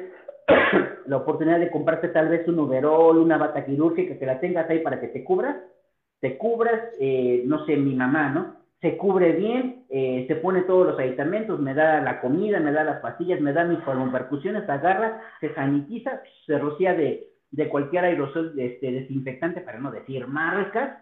[1.07, 4.81] la oportunidad de comprarte tal vez un overol, una bata quirúrgica, que la tengas ahí
[4.81, 5.57] para que te cubras,
[6.21, 8.63] te cubras, eh, no sé, mi mamá, ¿no?
[8.81, 12.83] Se cubre bien, eh, se pone todos los aditamentos, me da la comida, me da
[12.83, 13.79] las pastillas, me da mis
[14.11, 20.27] percusiones, agarra, se sanitiza, se rocía de, de cualquier aerosol este, desinfectante, para no decir
[20.27, 20.99] marcas,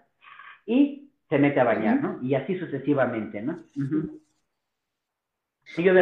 [0.67, 2.19] y se mete a bañar, ¿no?
[2.23, 3.65] Y así sucesivamente, ¿no?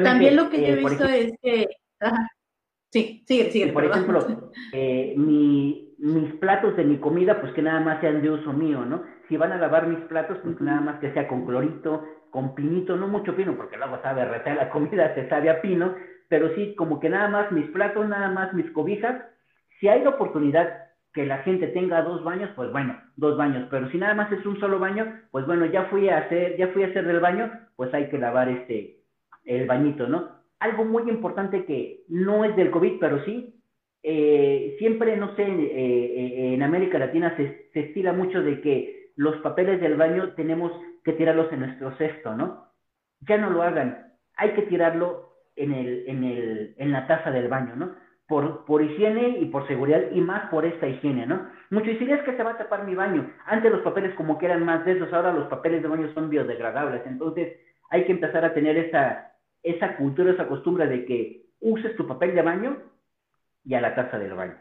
[0.03, 1.69] También lo que yo he visto es que...
[2.91, 3.73] Sí, sigue, sigue.
[3.73, 8.31] Por ejemplo, eh, mi, mis platos de mi comida, pues que nada más sean de
[8.31, 9.03] uso mío, ¿no?
[9.29, 12.97] Si van a lavar mis platos, pues nada más que sea con clorito, con pinito,
[12.97, 15.95] no mucho pino, porque luego sabe retar la comida, se sabe a pino,
[16.29, 19.23] pero sí como que nada más mis platos, nada más mis cobijas,
[19.81, 23.89] si hay la oportunidad que la gente tenga dos baños, pues bueno, dos baños, pero
[23.91, 26.83] si nada más es un solo baño, pues bueno, ya fui a hacer, ya fui
[26.83, 28.99] a hacer del baño, pues hay que lavar este,
[29.45, 30.29] el bañito, ¿no?
[30.61, 33.55] Algo muy importante que no es del COVID, pero sí,
[34.03, 39.11] eh, siempre, no sé, eh, eh, en América Latina se, se estila mucho de que
[39.17, 40.73] los papeles del baño tenemos
[41.05, 42.67] que tirarlos en nuestro cesto, ¿no?
[43.21, 47.49] Ya no lo hagan, hay que tirarlo en, el, en, el, en la taza del
[47.49, 47.95] baño, ¿no?
[48.29, 51.49] Por, por higiene y por seguridad y más por esta higiene, ¿no?
[51.71, 53.33] Mucho dicen, es que se va a tapar mi baño.
[53.47, 56.29] Antes los papeles como que eran más de esos, ahora los papeles de baño son
[56.29, 57.03] biodegradables.
[57.07, 57.57] Entonces
[57.89, 62.35] hay que empezar a tener esa, esa cultura, esa costumbre de que uses tu papel
[62.35, 62.77] de baño
[63.65, 64.59] y a la taza del baño.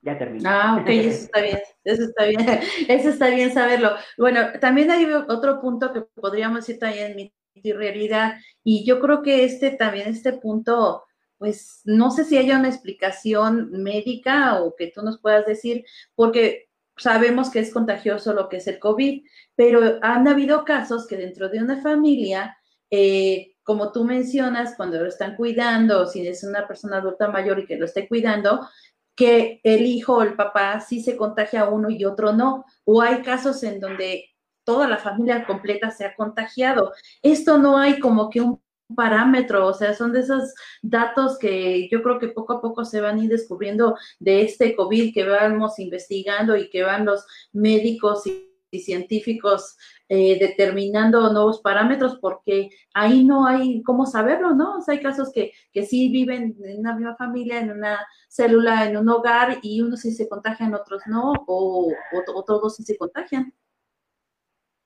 [0.00, 0.48] Ya terminé.
[0.48, 2.40] Ah, ok, eso está bien, eso está bien,
[2.88, 3.90] eso está bien saberlo.
[4.16, 9.44] Bueno, también hay otro punto que podríamos decir también mi realidad, y yo creo que
[9.44, 11.02] este también, este punto
[11.38, 16.68] pues no sé si haya una explicación médica o que tú nos puedas decir, porque
[16.96, 19.24] sabemos que es contagioso lo que es el COVID,
[19.54, 22.58] pero han habido casos que dentro de una familia,
[22.90, 27.66] eh, como tú mencionas, cuando lo están cuidando, si es una persona adulta mayor y
[27.66, 28.68] que lo esté cuidando,
[29.14, 33.22] que el hijo o el papá sí se contagia uno y otro no, o hay
[33.22, 34.30] casos en donde
[34.64, 36.92] toda la familia completa se ha contagiado.
[37.22, 38.60] Esto no hay como que un
[38.94, 43.00] parámetro, o sea, son de esos datos que yo creo que poco a poco se
[43.00, 48.26] van a ir descubriendo de este COVID que vamos investigando y que van los médicos
[48.26, 49.78] y, científicos
[50.10, 54.76] eh, determinando nuevos parámetros porque ahí no hay cómo saberlo, ¿no?
[54.76, 57.98] O sea, hay casos que, que sí viven en una misma familia, en una
[58.28, 61.90] célula, en un hogar y unos sí se contagian, otros no, o,
[62.34, 63.54] o, todos sí se contagian.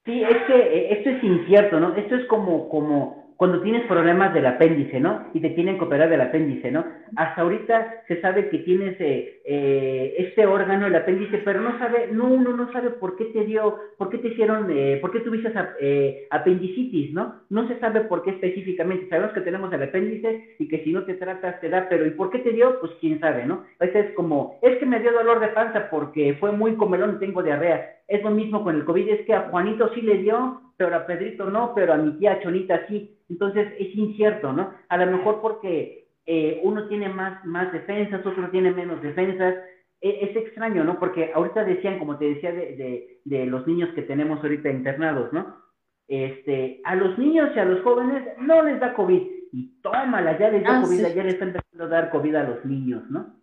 [0.05, 1.97] Sí, es que eh, esto es incierto, ¿no?
[1.97, 5.27] Esto es como, como, cuando tienes problemas del apéndice, ¿no?
[5.35, 6.85] Y te tienen que operar del apéndice, ¿no?
[7.17, 12.07] Hasta ahorita se sabe que tienes eh, eh, este órgano, el apéndice, pero no sabe,
[12.13, 15.19] no, uno no sabe por qué te dio, por qué te hicieron, eh, por qué
[15.19, 17.41] tuviste eh, apendicitis, ¿no?
[17.51, 19.09] No se sabe por qué específicamente.
[19.09, 22.11] Sabemos que tenemos el apéndice y que si no te tratas te da, pero ¿y
[22.11, 22.79] por qué te dio?
[22.79, 23.65] Pues quién sabe, ¿no?
[23.81, 27.19] Este es como, es que me dio dolor de panza porque fue muy comelón y
[27.19, 28.03] tengo diarrea.
[28.07, 31.07] Es lo mismo con el COVID, es que a Juanito sí le dio, pero a
[31.07, 33.19] Pedrito no, pero a mi tía Chonita sí.
[33.29, 34.73] Entonces es incierto, ¿no?
[34.89, 39.55] A lo mejor porque eh, uno tiene más, más defensas, otro tiene menos defensas.
[40.01, 40.99] e, es, extraño, ¿no?
[40.99, 45.57] Porque ahorita decían, como te decía, de, de, los niños que tenemos ahorita internados, ¿no?
[46.09, 49.23] Este, a los niños y a los jóvenes no les da COVID.
[49.53, 52.45] Y tómala, ya les da ah, COVID, ya les está empezando a dar COVID a
[52.45, 53.37] los niños, ¿no?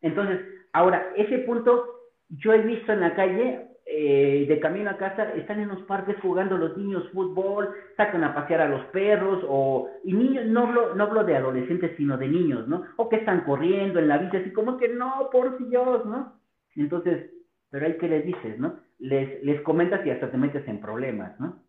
[0.00, 0.40] Entonces,
[0.72, 1.84] ahora, ese punto
[2.28, 6.16] yo he visto en la calle eh, de camino a casa, están en los parques
[6.20, 10.94] jugando los niños fútbol, sacan a pasear a los perros, o, y niños, no hablo,
[10.94, 12.84] no hablo de adolescentes, sino de niños, ¿no?
[12.96, 16.38] O que están corriendo en la bici, así como que no, por Dios, ¿no?
[16.76, 17.30] Entonces,
[17.70, 18.78] pero hay que les dices, ¿no?
[18.98, 21.62] Les, les comentas y hasta te metes en problemas, ¿no?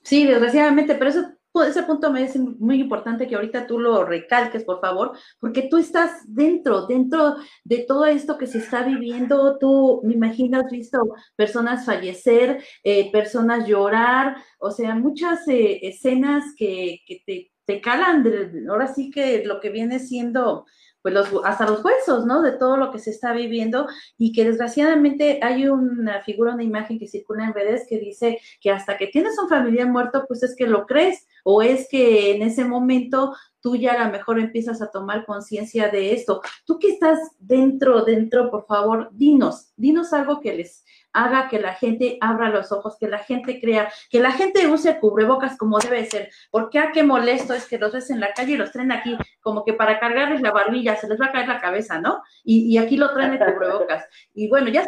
[0.00, 4.64] Sí, desgraciadamente, pero eso ese punto me es muy importante que ahorita tú lo recalques,
[4.64, 9.58] por favor, porque tú estás dentro, dentro de todo esto que se está viviendo.
[9.58, 16.44] Tú, me imagino, has visto personas fallecer, eh, personas llorar, o sea, muchas eh, escenas
[16.56, 18.24] que, te, te, calan,
[18.68, 20.66] ahora sí que lo que viene siendo
[21.12, 22.42] pues hasta los huesos, ¿no?
[22.42, 23.86] De todo lo que se está viviendo
[24.18, 28.70] y que desgraciadamente hay una figura, una imagen que circula en redes que dice que
[28.70, 32.42] hasta que tienes un familiar muerto, pues es que lo crees o es que en
[32.42, 36.40] ese momento tú ya a lo mejor empiezas a tomar conciencia de esto.
[36.64, 40.84] Tú que estás dentro, dentro, por favor, dinos, dinos algo que les
[41.16, 45.00] haga que la gente abra los ojos, que la gente crea, que la gente use
[45.00, 46.30] cubrebocas como debe ser.
[46.50, 49.16] Porque, ah, qué molesto es que los ves en la calle y los traen aquí,
[49.40, 52.22] como que para cargarles la barbilla, se les va a caer la cabeza, ¿no?
[52.44, 54.04] Y, aquí lo traen en cubrebocas.
[54.34, 54.84] Y bueno, ya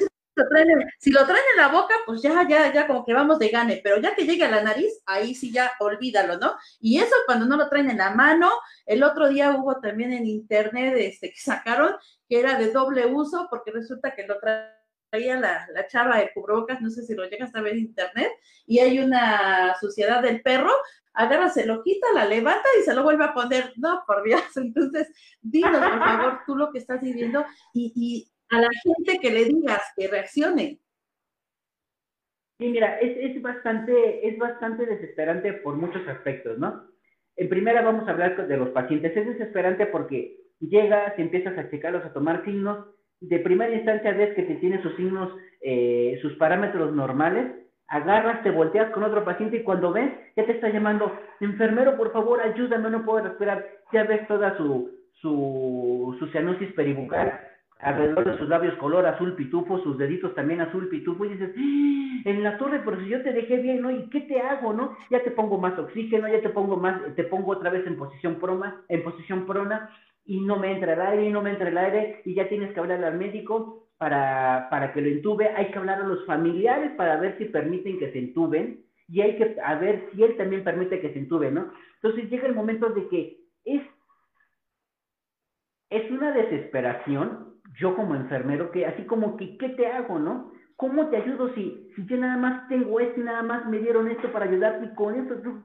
[0.98, 3.80] si lo traen en la boca, pues ya, ya, ya como que vamos de gane,
[3.82, 6.54] pero ya que llegue a la nariz, ahí sí ya olvídalo, ¿no?
[6.80, 8.50] Y eso cuando no lo traen en la mano,
[8.86, 11.96] el otro día hubo también en internet este, que sacaron
[12.28, 14.77] que era de doble uso, porque resulta que lo traen
[15.10, 18.30] traía la, la, chava de cubrebocas, no sé si lo llegas a ver en internet,
[18.66, 20.72] y hay una suciedad del perro,
[21.18, 23.72] agarra, se lo quita, la levanta y se lo vuelve a poner.
[23.76, 24.42] No, por Dios.
[24.56, 25.08] Entonces,
[25.40, 27.44] dinos, por favor, tú lo que estás viviendo
[27.74, 30.80] y, y a la gente que le digas que reaccione.
[32.58, 36.88] Sí, mira, es, es, bastante, es bastante desesperante por muchos aspectos, ¿no?
[37.36, 39.16] En primera vamos a hablar de los pacientes.
[39.16, 42.84] Es desesperante porque llegas empiezas a checarlos, a tomar signos
[43.20, 47.46] de primera instancia ves que te tiene sus signos, eh, sus parámetros normales,
[47.88, 52.12] agarras, te volteas con otro paciente y cuando ves, ya te está llamando, enfermero, por
[52.12, 53.66] favor, ayúdame, no puedo respirar.
[53.92, 57.40] Ya ves toda su, su, su cianosis peribucal
[57.80, 62.22] alrededor de sus labios color azul pitufo, sus deditos también azul pitufo, y dices, ¡Ah!
[62.24, 63.90] en la torre, pero si yo te dejé bien, ¿no?
[63.90, 64.96] ¿Y qué te hago, no?
[65.10, 68.36] Ya te pongo más oxígeno, ya te pongo más, te pongo otra vez en posición
[68.36, 69.90] proma, en posición prona,
[70.28, 72.72] y no me entra el aire y no me entra el aire y ya tienes
[72.74, 76.92] que hablar al médico para, para que lo entube, hay que hablar a los familiares
[76.98, 80.64] para ver si permiten que se entuben y hay que a ver si él también
[80.64, 81.72] permite que se entube, ¿no?
[81.94, 83.82] Entonces llega el momento de que es,
[85.88, 90.52] es una desesperación, yo como enfermero, que así como que, ¿qué te hago, no?
[90.76, 94.08] ¿Cómo te ayudo si, si yo nada más tengo esto y nada más me dieron
[94.08, 95.62] esto para ayudarte y con eso tú,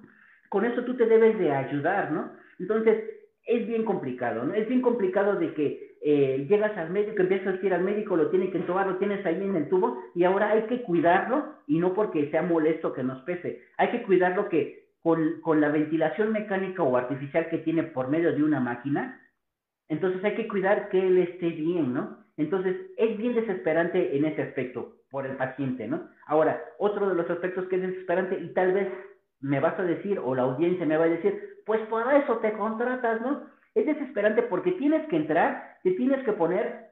[0.47, 2.31] con eso tú te debes de ayudar, ¿no?
[2.59, 4.53] Entonces, es bien complicado, ¿no?
[4.53, 8.29] Es bien complicado de que eh, llegas al médico, empiezas a ir al médico, lo
[8.29, 11.79] tiene que entubar, lo tienes ahí en el tubo y ahora hay que cuidarlo y
[11.79, 16.31] no porque sea molesto que nos pese, hay que cuidarlo que con, con la ventilación
[16.31, 19.21] mecánica o artificial que tiene por medio de una máquina,
[19.89, 22.23] entonces hay que cuidar que él esté bien, ¿no?
[22.37, 26.09] Entonces es bien desesperante en ese aspecto por el paciente, ¿no?
[26.25, 28.87] Ahora, otro de los aspectos que es desesperante y tal vez
[29.43, 32.53] me vas a decir, o la audiencia me va a decir, pues por eso te
[32.53, 33.43] contratas, ¿no?
[33.75, 36.87] Es desesperante porque tienes que entrar, te tienes que poner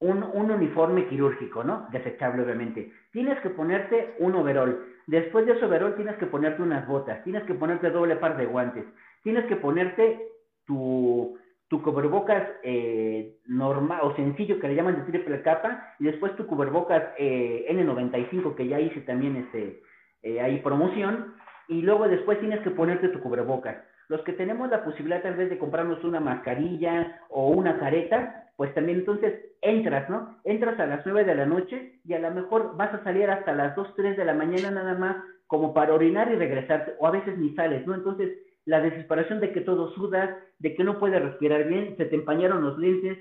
[0.00, 1.86] un, un, uniforme quirúrgico, ¿no?
[1.92, 2.90] Desechable, obviamente.
[3.12, 4.86] Tienes que ponerte un overol.
[5.06, 8.46] Después de ese overol tienes que ponerte unas botas, tienes que ponerte doble par de
[8.46, 8.84] guantes,
[9.22, 10.20] tienes que ponerte
[10.66, 16.34] tu, tu cubrebocas eh, normal o sencillo que le llaman de triple capa y después
[16.36, 19.82] tu cubrebocas eh, N95 que ya hice también este,
[20.22, 21.34] eh, ahí promoción
[21.68, 23.76] y luego después tienes que ponerte tu cubrebocas.
[24.08, 28.74] Los que tenemos la posibilidad tal vez de comprarnos una mascarilla o una careta, pues
[28.74, 30.38] también entonces entras, ¿no?
[30.44, 33.52] Entras a las 9 de la noche y a lo mejor vas a salir hasta
[33.54, 37.10] las 2, 3 de la mañana nada más como para orinar y regresarte, o a
[37.10, 37.94] veces ni sales, ¿no?
[37.94, 42.16] Entonces, la desesperación de que todo sudas, de que no puedes respirar bien, se te
[42.16, 43.18] empañaron los lentes,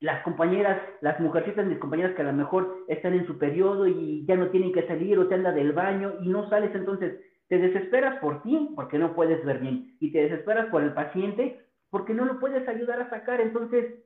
[0.00, 4.26] las compañeras, las mujercitas, mis compañeras que a lo mejor están en su periodo y
[4.26, 7.14] ya no tienen que salir o te anda del baño y no sales, entonces
[7.48, 11.60] te desesperas por ti porque no puedes ver bien y te desesperas por el paciente
[11.90, 13.40] porque no lo puedes ayudar a sacar.
[13.40, 14.04] Entonces,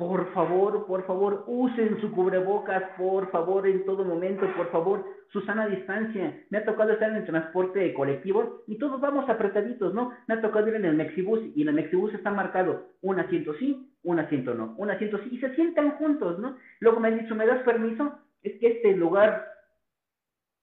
[0.00, 5.42] por favor, por favor, usen su cubrebocas, por favor, en todo momento, por favor, su
[5.42, 6.42] sana distancia.
[6.48, 10.12] Me ha tocado estar en el transporte colectivo y todos vamos apretaditos, ¿no?
[10.26, 13.52] Me ha tocado ir en el Mexibus y en el Mexibus está marcado un asiento
[13.56, 16.56] sí, un asiento no, un asiento sí, y se sientan juntos, ¿no?
[16.78, 18.18] Luego me han dicho, ¿me das permiso?
[18.42, 19.46] Es que este lugar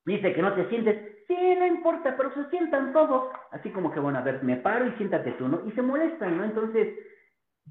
[0.04, 1.17] dice que no te sientes.
[1.28, 3.32] Sí, no importa, pero se sientan todos.
[3.52, 5.62] Así como que, bueno, a ver, me paro y siéntate tú, ¿no?
[5.66, 6.44] Y se molestan, ¿no?
[6.46, 6.96] Entonces,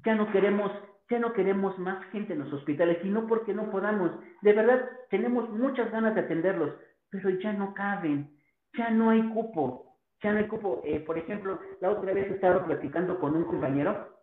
[0.05, 0.71] ya no queremos
[1.09, 4.11] ya no queremos más gente en los hospitales y no porque no podamos.
[4.41, 6.73] De verdad, tenemos muchas ganas de atenderlos,
[7.09, 8.29] pero ya no caben,
[8.77, 10.81] ya no hay cupo, ya no hay cupo.
[10.83, 14.17] Eh, por ejemplo, la otra vez estaba platicando con un compañero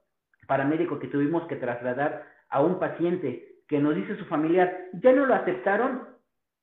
[0.47, 5.25] paramédico que tuvimos que trasladar a un paciente que nos dice su familiar, ya no
[5.25, 6.07] lo aceptaron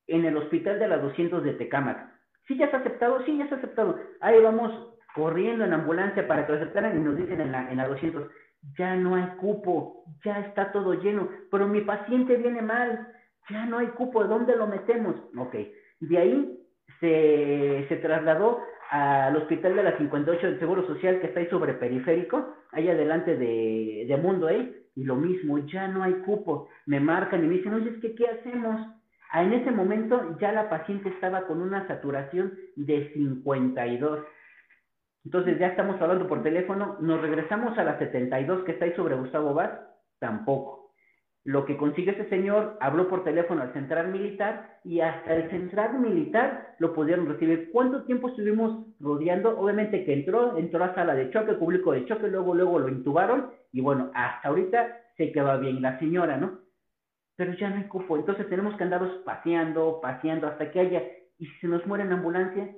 [0.06, 2.11] en el hospital de la 200 de Tecámac.
[2.52, 3.98] Sí, ya está aceptado, sí, ya está aceptado.
[4.20, 4.74] Ahí vamos
[5.16, 8.30] corriendo en ambulancia para que lo aceptaran y nos dicen en la, en la 200,
[8.78, 13.08] ya no hay cupo, ya está todo lleno, pero mi paciente viene mal,
[13.50, 15.16] ya no hay cupo, ¿dónde lo metemos?
[15.38, 15.56] Ok,
[16.02, 16.60] de ahí
[17.00, 21.76] se, se trasladó al hospital de la 58 del Seguro Social que está ahí sobre
[21.76, 24.76] periférico, ahí adelante de, de Mundo, ¿eh?
[24.96, 26.68] Y lo mismo, ya no hay cupo.
[26.86, 29.01] Me marcan y me dicen, oye, es ¿qué hacemos?
[29.32, 34.20] Ah, en ese momento ya la paciente estaba con una saturación de 52.
[35.24, 39.16] Entonces ya estamos hablando por teléfono, nos regresamos a la 72 que está ahí sobre
[39.16, 39.72] Gustavo Vaz,
[40.20, 40.92] tampoco.
[41.46, 45.98] Lo que consigue ese señor, habló por teléfono al central militar y hasta el central
[46.00, 47.70] militar lo pudieron recibir.
[47.72, 49.58] ¿Cuánto tiempo estuvimos rodeando?
[49.58, 53.50] Obviamente que entró, entró a sala de choque, público de choque, luego, luego lo intubaron
[53.72, 56.60] y bueno, hasta ahorita se quedó bien la señora, ¿no?
[57.42, 61.02] Pero ya no hay cupo, entonces tenemos que andaros paseando, paseando hasta que haya,
[61.40, 62.70] y si se nos muere en ambulancia,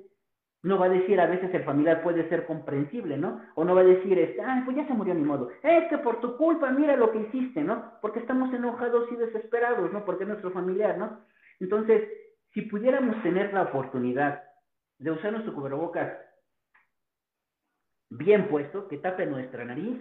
[0.62, 3.42] no va a decir, a veces el familiar puede ser comprensible, ¿no?
[3.56, 5.50] O no va a decir, este, ah, pues ya se murió mi modo.
[5.62, 7.92] Es que por tu culpa, mira lo que hiciste, ¿no?
[8.00, 10.02] Porque estamos enojados y desesperados, ¿no?
[10.06, 11.20] Porque es nuestro familiar, ¿no?
[11.60, 12.08] Entonces,
[12.54, 14.44] si pudiéramos tener la oportunidad
[14.98, 16.10] de usar nuestro cubrebocas
[18.08, 20.00] bien puesto, que tape nuestra nariz,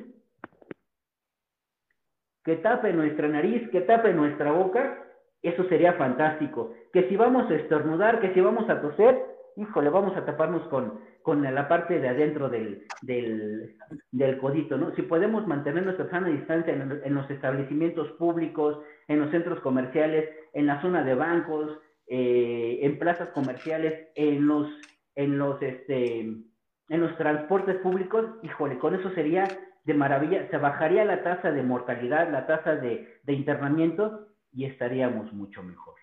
[2.44, 5.04] que tape nuestra nariz, que tape nuestra boca,
[5.42, 6.74] eso sería fantástico.
[6.92, 9.26] Que si vamos a estornudar, que si vamos a toser,
[9.56, 13.76] híjole, vamos a taparnos con, con la parte de adentro del, del,
[14.12, 14.94] del, codito, ¿no?
[14.96, 20.66] Si podemos mantener nuestra sana distancia en, los establecimientos públicos, en los centros comerciales, en
[20.66, 21.78] la zona de bancos,
[22.08, 24.68] eh, en plazas comerciales, en los,
[25.16, 29.48] en los, este, en los transportes públicos, híjole, con eso sería
[29.84, 35.34] de maravilla, se bajaría la tasa de mortalidad, la tasa de, de internamiento y estaríamos
[35.34, 35.96] mucho mejor.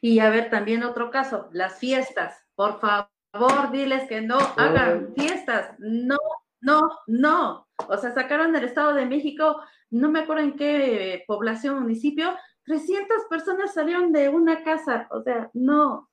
[0.00, 2.44] Y a ver, también otro caso, las fiestas.
[2.54, 5.74] Por favor, diles que no hagan fiestas.
[5.78, 6.16] No,
[6.60, 7.68] no, no.
[7.88, 9.60] O sea, sacaron del Estado de México,
[9.90, 15.06] no me acuerdo en qué población, municipio, 300 personas salieron de una casa.
[15.10, 16.10] O sea, no.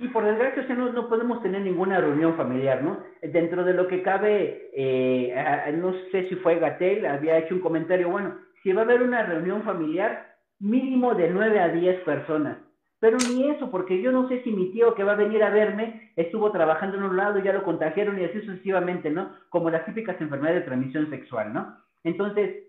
[0.00, 3.02] Y por desgracia, o no, no, podemos tener ninguna reunión familiar, ¿no?
[3.20, 5.34] Dentro de lo que cabe, eh,
[5.76, 9.24] no sé si fue Gatel, había hecho un comentario, bueno, si va a haber una
[9.24, 12.58] reunión familiar, mínimo de 9 a 10 personas.
[13.00, 15.50] Pero ni eso, porque yo no sé si mi tío que va a venir a
[15.50, 19.32] verme estuvo trabajando en un lado ya lo contagiaron y así sucesivamente, ¿no?
[19.50, 21.76] Como las típicas enfermedades de transmisión sexual, ¿no?
[22.02, 22.64] Entonces,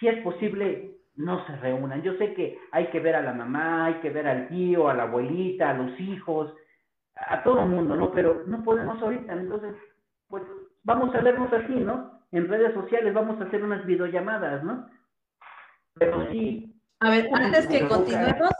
[0.00, 2.02] si es posible, no se reúnan.
[2.02, 4.94] Yo sé que hay que ver a la mamá, hay que ver al tío, a
[4.94, 6.54] la abuelita, a los hijos,
[7.14, 8.12] a todo el mundo, ¿no?
[8.12, 9.74] Pero no podemos ahorita, entonces,
[10.28, 10.42] pues
[10.82, 12.22] vamos a vernos así, ¿no?
[12.32, 14.88] En redes sociales vamos a hacer unas videollamadas, ¿no?
[15.94, 18.50] Pero sí, a ver, antes que continuemos,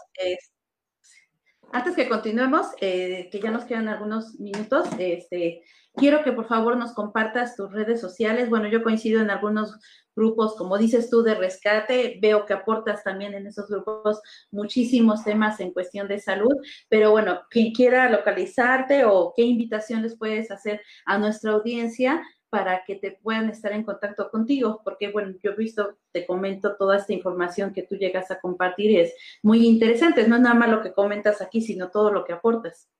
[1.72, 5.62] antes que continuemos, eh, que ya nos quedan algunos minutos, este,
[5.94, 8.50] quiero que por favor nos compartas tus redes sociales.
[8.50, 9.78] Bueno, yo coincido en algunos
[10.14, 12.18] grupos, como dices tú, de rescate.
[12.20, 14.20] Veo que aportas también en esos grupos
[14.50, 16.54] muchísimos temas en cuestión de salud.
[16.88, 22.84] Pero bueno, quien quiera localizarte o qué invitación les puedes hacer a nuestra audiencia para
[22.84, 26.98] que te puedan estar en contacto contigo, porque bueno, yo he visto, te comento toda
[26.98, 30.68] esta información que tú llegas a compartir y es muy interesante, no es nada más
[30.68, 32.90] lo que comentas aquí, sino todo lo que aportas.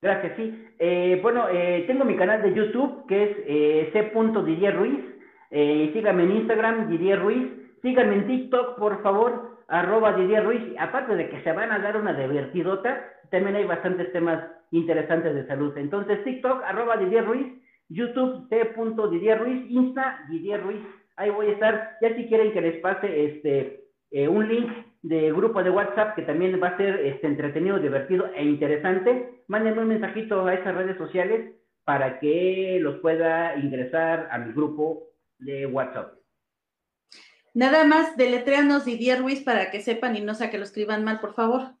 [0.00, 0.66] Gracias, sí.
[0.78, 4.70] Eh, bueno, eh, tengo mi canal de YouTube que es eh, c.
[4.70, 5.00] Ruiz,
[5.50, 7.50] eh, síganme en Instagram, Didier Ruiz,
[7.82, 11.96] síganme en TikTok, por favor, arroba Didier Ruiz, aparte de que se van a dar
[11.96, 13.02] una divertidota,
[13.32, 15.76] también hay bastantes temas interesantes de salud.
[15.76, 18.48] Entonces, TikTok, arroba Didier Ruiz, YouTube.
[19.10, 20.80] Didier Ruiz, Insta Didier Ruiz.
[21.16, 21.98] Ahí voy a estar.
[22.00, 24.70] Ya si quieren que les pase este eh, un link
[25.02, 29.82] de grupo de WhatsApp que también va a ser este, entretenido, divertido e interesante, mándenme
[29.82, 35.08] un mensajito a esas redes sociales para que los pueda ingresar a mi grupo
[35.38, 36.14] de WhatsApp.
[37.52, 41.20] Nada más deletréanos Didier Ruiz para que sepan y no sea que lo escriban mal,
[41.20, 41.74] por favor.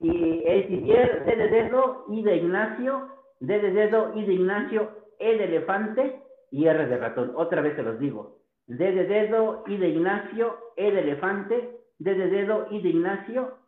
[0.00, 3.08] Y es Didier, de dedo, I de Ignacio,
[3.42, 6.22] D de dedo, I de Ignacio, E de elefante
[6.52, 7.32] y R de ratón.
[7.34, 8.40] Otra vez se los digo.
[8.68, 13.58] D de dedo, I de Ignacio, E de elefante, D de dedo, I de Ignacio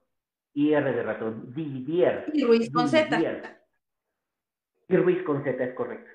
[0.53, 1.53] y R de ratón.
[1.53, 2.27] Didier.
[2.33, 3.21] Y Ruiz con Z.
[4.89, 6.11] Y Ruiz con Z, es correcto.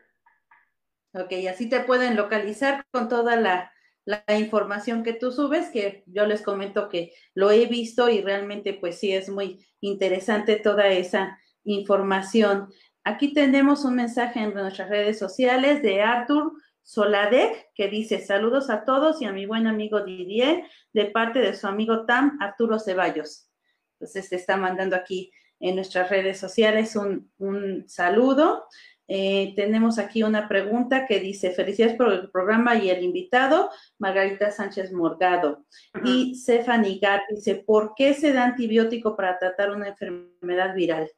[1.13, 3.73] Ok, así te pueden localizar con toda la,
[4.05, 8.73] la, información que tú subes, que yo les comento que lo he visto y realmente
[8.73, 12.69] pues sí es muy interesante toda esa información.
[13.09, 16.53] Aquí tenemos un mensaje en nuestras redes sociales de Arthur
[16.83, 20.61] Soladec, que dice saludos a todos y a mi buen amigo Didier,
[20.93, 23.49] de parte de su amigo Tam Arturo Ceballos.
[23.93, 28.67] Entonces te está mandando aquí en nuestras redes sociales un, un saludo.
[29.07, 34.51] Eh, tenemos aquí una pregunta que dice, felicidades por el programa y el invitado, Margarita
[34.51, 35.65] Sánchez Morgado.
[36.05, 41.09] Y Stephanie Gar dice, ¿por qué se da antibiótico para tratar una enfermedad viral?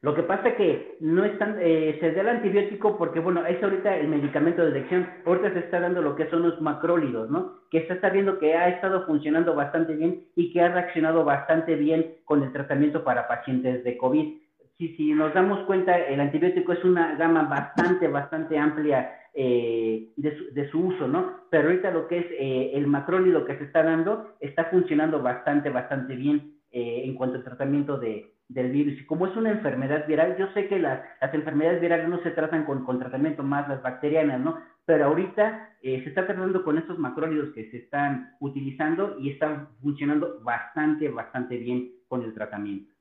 [0.00, 3.60] Lo que pasa es que no están, eh, se da el antibiótico porque, bueno, es
[3.62, 5.08] ahorita el medicamento de elección.
[5.26, 7.54] Ahorita se está dando lo que son los macrólidos, ¿no?
[7.70, 11.74] Que se está viendo que ha estado funcionando bastante bien y que ha reaccionado bastante
[11.74, 14.38] bien con el tratamiento para pacientes de COVID
[14.78, 20.70] si, si nos damos cuenta, el antibiótico es una gama bastante, bastante amplia eh, de,
[20.70, 21.40] su, uso, ¿no?
[21.50, 25.68] Pero ahorita lo que es eh, el macrólido que se está dando está funcionando bastante,
[25.70, 29.00] bastante bien eh, en cuanto al tratamiento de, del virus.
[29.00, 31.00] Y como es una enfermedad viral, yo sé que las,
[31.32, 34.58] enfermedades virales no se tratan con, con, tratamiento más las bacterianas, ¿no?
[34.84, 40.40] Pero ahorita se está tratando con estos macrólidos que se están utilizando y están funcionando
[40.42, 42.92] bastante, bastante bien con el tratamiento.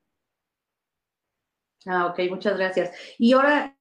[1.86, 3.16] Ah, ok, muchas gracias.
[3.18, 3.78] Y ahora,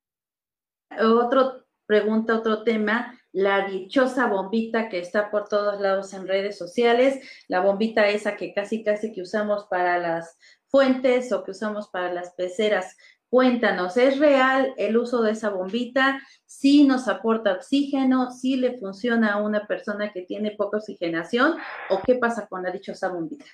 [1.01, 7.21] otra pregunta, otro tema, la dichosa bombita que está por todos lados en redes sociales,
[7.49, 12.11] la bombita esa que casi, casi que usamos para las fuentes o que usamos para
[12.11, 12.97] las peceras.
[13.29, 16.19] Cuéntanos, ¿es real el uso de esa bombita?
[16.47, 18.31] ¿Sí nos aporta oxígeno?
[18.31, 21.57] ¿Sí le funciona a una persona que tiene poca oxigenación?
[21.91, 23.45] ¿O qué pasa con la dichosa bombita?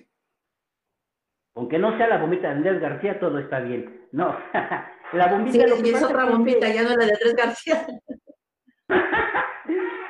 [1.57, 4.07] Aunque no sea la bombita de Andrés García, todo está bien.
[4.12, 4.33] No,
[5.12, 5.66] la bombita...
[5.66, 7.85] Sí, es otra bombita, ya no la de Andrés García.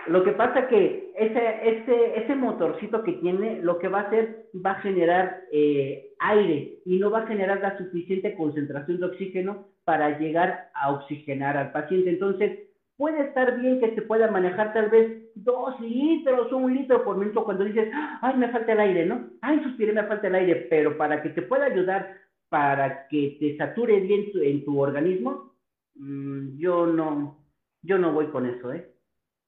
[0.09, 4.46] lo que pasa que ese, ese, ese motorcito que tiene, lo que va a hacer,
[4.64, 9.68] va a generar eh, aire y no va a generar la suficiente concentración de oxígeno
[9.84, 12.11] para llegar a oxigenar al paciente.
[12.11, 12.61] Entonces,
[12.96, 17.16] puede estar bien que se pueda manejar tal vez dos litros o un litro por
[17.16, 17.88] minuto cuando dices,
[18.20, 19.30] ay, me falta el aire, ¿no?
[19.40, 22.16] Ay, suspiré, me falta el aire, pero para que te pueda ayudar,
[22.48, 25.55] para que te sature bien en tu organismo,
[25.94, 27.44] mm, yo no,
[27.82, 28.91] yo no voy con eso, ¿eh?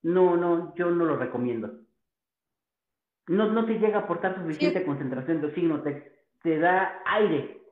[0.04, 1.80] No, no, yo no lo recomiendo.
[3.26, 7.62] No, no te llega a aportar suficiente concentración de oxígeno, te, te da aire,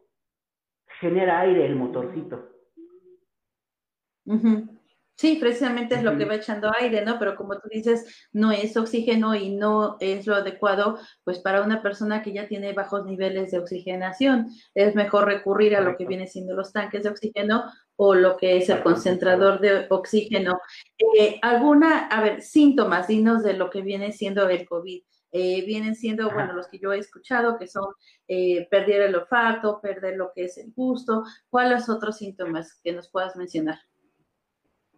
[0.98, 2.48] genera aire el motorcito.
[5.14, 7.18] Sí, precisamente es lo que va echando aire, ¿no?
[7.18, 11.82] Pero como tú dices, no es oxígeno y no es lo adecuado, pues para una
[11.82, 16.26] persona que ya tiene bajos niveles de oxigenación, es mejor recurrir a lo que viene
[16.26, 17.64] siendo los tanques de oxígeno
[17.96, 20.58] o lo que es el concentrador de oxígeno.
[21.18, 25.02] Eh, ¿Alguna, a ver, síntomas, dinos de lo que viene siendo el COVID?
[25.34, 27.86] Eh, vienen siendo, bueno, los que yo he escuchado, que son
[28.28, 31.24] eh, perder el olfato, perder lo que es el gusto.
[31.48, 33.78] ¿Cuáles otros síntomas que nos puedas mencionar?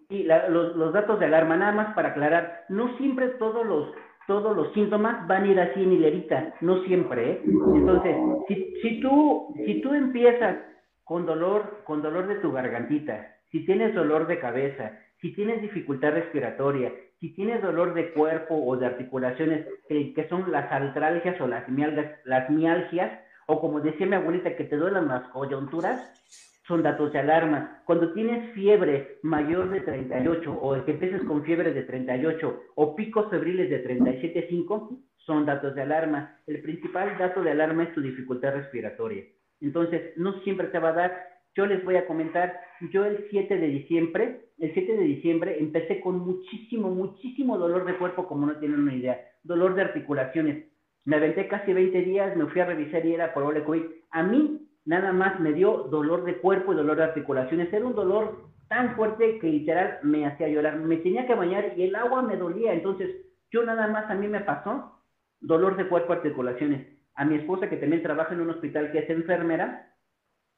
[0.08, 3.88] Sí, los, datos de alarma, nada más para aclarar, no siempre todos los
[4.26, 7.42] todos los síntomas van a ir así en hilerita, no siempre, ¿eh?
[7.44, 8.16] Entonces,
[8.48, 10.56] si, si, tú, si tú empiezas
[11.04, 16.12] con dolor, con dolor de tu gargantita, si tienes dolor de cabeza, si tienes dificultad
[16.12, 21.68] respiratoria, si tienes dolor de cuerpo o de articulaciones, que, son las artralgias o las
[21.68, 26.20] mialgias, las mialgias, o como decía mi abuelita, que te duelen las coyunturas,
[26.66, 27.82] son datos de alarma.
[27.84, 33.30] Cuando tienes fiebre mayor de 38 o que empieces con fiebre de 38 o picos
[33.30, 36.38] febriles de 37.5, son datos de alarma.
[36.46, 39.24] El principal dato de alarma es tu dificultad respiratoria.
[39.64, 41.28] Entonces, no siempre te va a dar.
[41.56, 42.60] Yo les voy a comentar,
[42.92, 47.96] yo el 7 de diciembre, el 7 de diciembre empecé con muchísimo, muchísimo dolor de
[47.96, 50.66] cuerpo, como no tienen una idea, dolor de articulaciones.
[51.04, 53.82] Me aventé casi 20 días, me fui a revisar y era probable COVID.
[54.10, 57.72] A mí nada más me dio dolor de cuerpo y dolor de articulaciones.
[57.72, 60.76] Era un dolor tan fuerte que literal me hacía llorar.
[60.78, 62.72] Me tenía que bañar y el agua me dolía.
[62.72, 63.10] Entonces,
[63.50, 65.00] yo nada más a mí me pasó
[65.40, 66.93] dolor de cuerpo, articulaciones.
[67.16, 69.94] A mi esposa, que también trabaja en un hospital que es enfermera,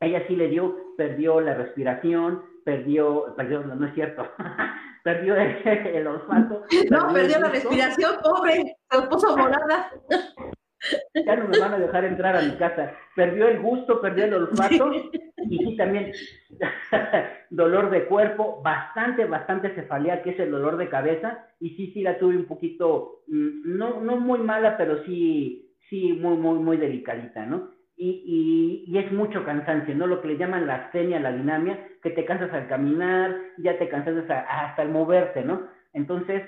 [0.00, 4.26] ella sí le dio, perdió la respiración, perdió, perdió, no, es cierto,
[5.04, 6.64] perdió el, olfato.
[6.90, 9.90] No, perdió, la respiración, pobre, se puso morada.
[11.14, 12.92] Ya no me van a dejar entrar a mi casa.
[13.14, 14.92] Perdió el gusto, perdió el olfato
[15.48, 16.12] y sí también
[17.50, 21.46] dolor de cuerpo, bastante, bastante cefalea, que es el dolor de cabeza.
[21.60, 26.12] Y sí, sí la tuve un poquito, mm, no, no muy mala, pero sí, sí,
[26.12, 27.76] muy, muy, muy delicadita, ¿no?
[27.96, 30.06] y, y, es mucho cansancio, ¿no?
[30.06, 33.88] Lo que le llaman la astenia, la dinamia, que te cansas al caminar, ya te
[33.88, 35.66] cansas hasta el moverte, ¿no?
[35.94, 36.42] Entonces,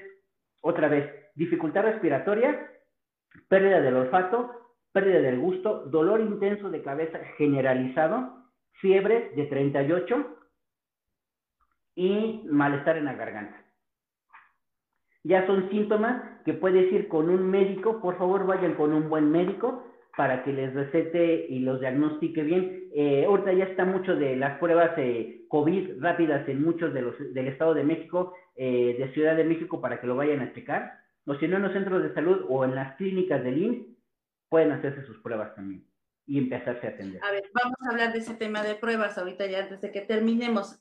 [0.61, 2.71] otra vez, dificultad respiratoria,
[3.49, 4.51] pérdida del olfato,
[4.93, 10.37] pérdida del gusto, dolor intenso de cabeza generalizado, fiebre de 38
[11.95, 13.57] y malestar en la garganta.
[15.25, 19.31] Ya son síntomas que puedes ir con un médico, por favor vayan con un buen
[19.31, 19.85] médico,
[20.17, 22.89] para que les recete y los diagnostique bien.
[22.93, 27.15] Eh, ahorita ya está mucho de las pruebas eh, COVID rápidas en muchos de los
[27.35, 30.93] del Estado de México, eh, de Ciudad de México, para que lo vayan a checar.
[31.25, 33.87] O si no, en los centros de salud o en las clínicas del IMSS,
[34.49, 35.85] pueden hacerse sus pruebas también
[36.27, 37.23] y empezarse a atender.
[37.23, 40.01] A ver, vamos a hablar de ese tema de pruebas ahorita ya antes de que
[40.01, 40.81] terminemos.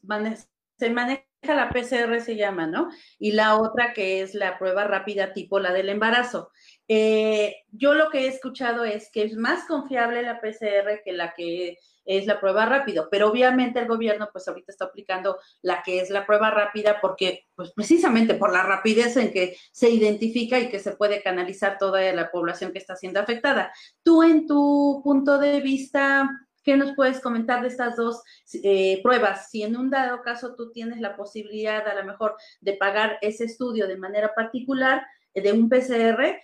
[0.77, 2.89] Se maneja la PCR, se llama, ¿no?
[3.19, 6.51] Y la otra que es la prueba rápida tipo la del embarazo.
[6.87, 11.33] Eh, yo lo que he escuchado es que es más confiable la PCR que la
[11.33, 11.77] que
[12.07, 16.09] es la prueba rápido, pero obviamente el gobierno pues ahorita está aplicando la que es
[16.09, 20.79] la prueba rápida porque pues precisamente por la rapidez en que se identifica y que
[20.79, 23.73] se puede canalizar toda la población que está siendo afectada.
[24.03, 26.29] Tú en tu punto de vista,
[26.67, 28.21] ¿qué nos puedes comentar de estas dos
[28.61, 29.49] eh, pruebas?
[29.49, 33.45] Si en un dado caso tú tienes la posibilidad a lo mejor de pagar ese
[33.45, 36.41] estudio de manera particular, eh, de un PCR,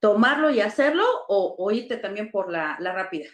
[0.00, 3.26] tomarlo y hacerlo o, irte también por la, rápida?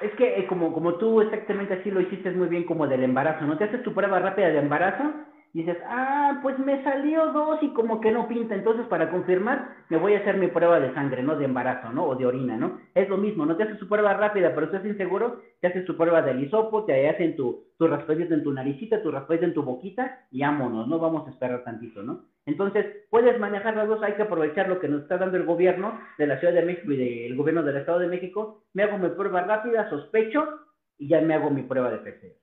[0.00, 3.44] Es que eh, como, como tú exactamente así lo hiciste muy bien como del embarazo,
[3.44, 3.56] ¿no?
[3.56, 5.04] Te haces tu prueba rápida de embarazo
[5.52, 9.96] dices, ah, pues me salió dos y como que no pinta, entonces para confirmar me
[9.96, 11.36] voy a hacer mi prueba de sangre, ¿no?
[11.36, 12.04] De embarazo, ¿no?
[12.04, 12.78] O de orina, ¿no?
[12.94, 15.96] Es lo mismo, no te haces tu prueba rápida, pero estás inseguro, te haces tu
[15.96, 19.62] prueba del hisopo, te hacen tu, tu raspadito en tu naricita, tu raspadito en tu
[19.62, 20.98] boquita y vámonos, ¿no?
[20.98, 22.26] Vamos a esperar tantito, ¿no?
[22.46, 25.98] Entonces, puedes manejar las dos, hay que aprovechar lo que nos está dando el gobierno
[26.18, 29.08] de la Ciudad de México y del gobierno del Estado de México, me hago mi
[29.08, 30.60] prueba rápida, sospecho
[30.98, 32.39] y ya me hago mi prueba de PCR.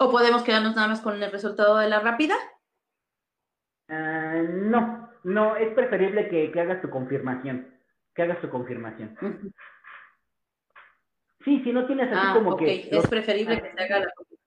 [0.00, 2.34] ¿O podemos quedarnos nada más con el resultado de la rápida?
[3.88, 7.72] Ah, no, no, es preferible que, hagas tu confirmación,
[8.14, 9.16] que hagas tu confirmación.
[11.44, 12.88] Sí, si no tienes así ah, como que...
[12.90, 14.40] es preferible que se haga la confirmación.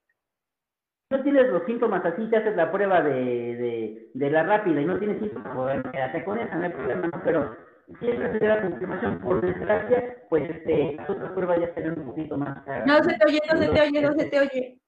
[1.10, 4.98] no tienes los síntomas así, te haces la prueba de, de, la rápida y no
[4.98, 7.56] tienes síntomas, pues quédate con esa, no hay problema, pero
[8.00, 12.00] si es que hacer la confirmación, por desgracia, pues este, las otras pruebas ya serán
[12.00, 12.58] un poquito más...
[12.84, 14.78] No se te oye, no se te oye, no se te oye.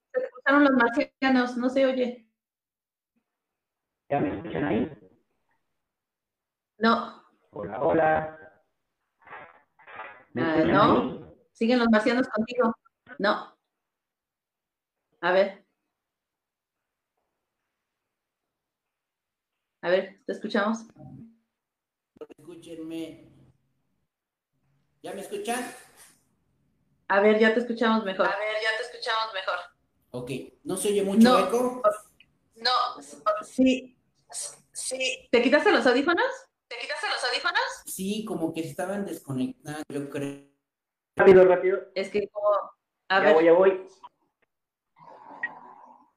[0.41, 2.27] Escucharon los marcianos, no se oye.
[4.09, 4.91] ¿Ya me escuchan ahí?
[6.79, 7.23] No.
[7.51, 8.63] Hola, hola.
[10.35, 12.73] Ah, no, siguen los marcianos contigo.
[13.19, 13.55] No.
[15.21, 15.63] A ver.
[19.83, 20.87] A ver, te escuchamos.
[22.35, 23.29] Escúchenme.
[25.03, 25.63] ¿Ya me escuchan?
[27.09, 28.25] A ver, ya te escuchamos mejor.
[28.25, 29.80] A ver, ya te escuchamos mejor.
[30.11, 30.31] Ok,
[30.65, 31.81] ¿no se oye mucho eco?
[32.55, 33.01] No,
[33.43, 33.97] sí,
[34.73, 35.29] sí.
[35.31, 36.25] ¿Te quitaste los audífonos?
[36.67, 37.61] ¿Te quitaste los audífonos?
[37.85, 40.51] Sí, como que estaban desconectados, yo creo.
[41.15, 41.79] Rápido, rápido.
[41.95, 42.49] Es que como...
[43.07, 43.33] A ya ver.
[43.33, 43.87] voy, ya voy.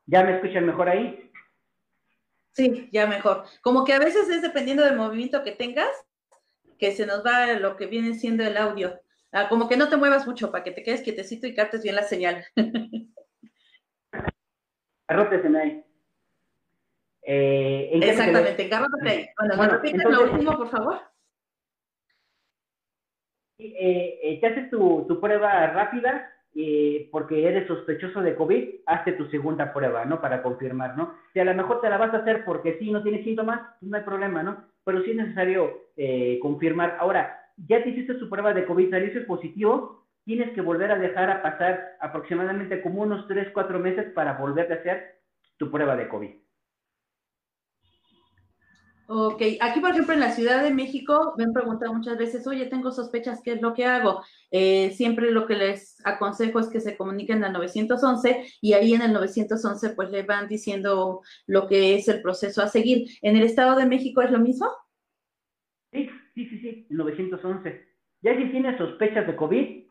[0.07, 1.31] ¿Ya me escuchan mejor ahí?
[2.53, 3.45] Sí, ya mejor.
[3.63, 5.91] Como que a veces es dependiendo del movimiento que tengas,
[6.79, 9.01] que se nos va lo que viene siendo el audio.
[9.33, 11.97] Ah, como que no te muevas mucho para que te quedes quietecito y captes bien
[11.97, 12.45] la señal.
[15.07, 15.85] Arrótese ahí.
[17.23, 19.27] Eh, Exactamente, encárrate ahí.
[19.39, 21.01] Bueno, bueno repites lo último, por favor?
[23.59, 29.13] Eh, eh, te haces tu, tu prueba rápida eh, porque eres sospechoso de COVID, hazte
[29.13, 30.21] tu segunda prueba, ¿no?
[30.21, 31.15] Para confirmar, ¿no?
[31.33, 33.91] Si a lo mejor te la vas a hacer porque sí, no tienes síntomas, pues
[33.91, 34.65] no hay problema, ¿no?
[34.85, 36.97] Pero sí es necesario eh, confirmar.
[37.01, 41.31] Ahora, ya te hiciste tu prueba de COVID, saliste positivo, tienes que volver a dejar
[41.31, 45.21] a pasar aproximadamente como unos 3, 4 meses para volver a hacer
[45.57, 46.45] tu prueba de COVID.
[49.07, 52.65] Ok, aquí por ejemplo en la Ciudad de México me han preguntado muchas veces, oye,
[52.67, 54.23] tengo sospechas, ¿qué es lo que hago?
[54.51, 59.03] Eh, siempre lo que les aconsejo es que se comuniquen al 911 y ahí en
[59.03, 63.07] el 911 pues le van diciendo lo que es el proceso a seguir.
[63.21, 64.69] ¿En el Estado de México es lo mismo?
[65.93, 67.87] Sí, sí, sí, sí, el 911.
[68.23, 69.84] Ya si tienes sospechas de COVID,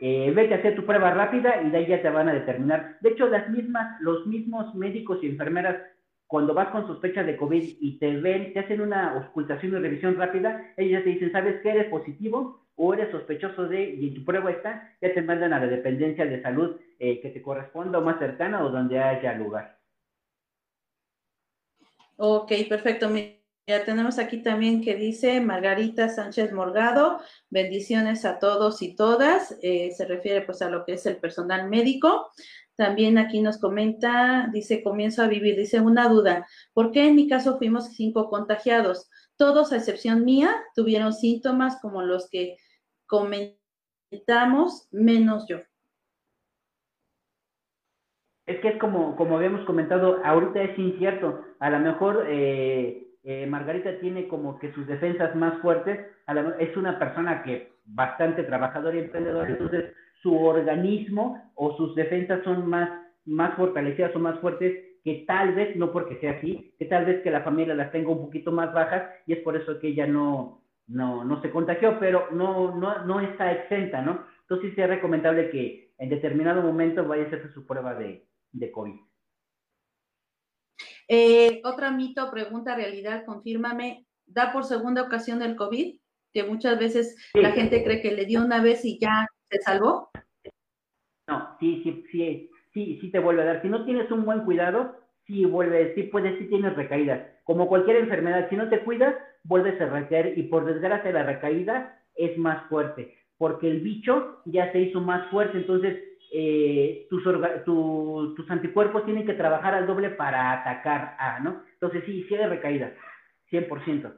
[0.00, 2.96] eh, vete a hacer tu prueba rápida y de ahí ya te van a determinar.
[3.00, 5.76] De hecho, las mismas, los mismos médicos y enfermeras,
[6.26, 10.16] cuando vas con sospecha de COVID y te ven, te hacen una ocultación y revisión
[10.16, 11.70] rápida, ellos ya te dicen, ¿sabes qué?
[11.70, 15.66] Eres positivo o eres sospechoso de, y tu prueba está, ya te mandan a la
[15.66, 19.78] dependencia de salud eh, que te corresponda o más cercana o donde haya lugar.
[22.16, 23.08] Ok, perfecto.
[23.70, 29.92] Ya tenemos aquí también que dice Margarita Sánchez Morgado, bendiciones a todos y todas, eh,
[29.92, 32.32] se refiere pues a lo que es el personal médico.
[32.74, 37.28] También aquí nos comenta, dice, comienzo a vivir, dice una duda, ¿por qué en mi
[37.28, 39.08] caso fuimos cinco contagiados?
[39.36, 42.56] Todos, a excepción mía, tuvieron síntomas como los que
[43.06, 45.58] comentamos, menos yo.
[48.46, 51.44] Es que es como, como habíamos comentado, ahorita es incierto.
[51.60, 55.98] A lo mejor eh, eh, Margarita tiene como que sus defensas más fuertes,
[56.58, 59.92] es una persona que bastante trabajadora y emprendedora, entonces
[60.22, 62.88] su organismo o sus defensas son más,
[63.24, 67.22] más fortalecidas o más fuertes que tal vez, no porque sea así, que tal vez
[67.22, 70.06] que la familia las tenga un poquito más bajas y es por eso que ella
[70.06, 74.24] no, no, no se contagió, pero no, no, no está exenta, ¿no?
[74.42, 78.70] Entonces sí es recomendable que en determinado momento vaya a hacerse su prueba de, de
[78.70, 79.09] COVID.
[81.12, 85.96] Eh, otra mito, pregunta, realidad, confírmame, ¿da por segunda ocasión el COVID?
[86.32, 90.12] Que muchas veces la gente cree que le dio una vez y ya se salvó.
[91.26, 93.62] No, sí, sí, sí, sí, sí te vuelve a dar.
[93.62, 97.26] Si no tienes un buen cuidado, sí vuelve, sí puedes, sí tienes recaídas.
[97.42, 102.00] Como cualquier enfermedad, si no te cuidas, vuelves a recaer y por desgracia la recaída
[102.14, 105.98] es más fuerte, porque el bicho ya se hizo más fuerte, entonces
[106.32, 107.24] eh, tus,
[107.64, 111.64] tus anticuerpos tienen que trabajar al doble para atacar a, ¿no?
[111.72, 112.94] Entonces sí, sí hay recaída,
[113.50, 114.14] 100%.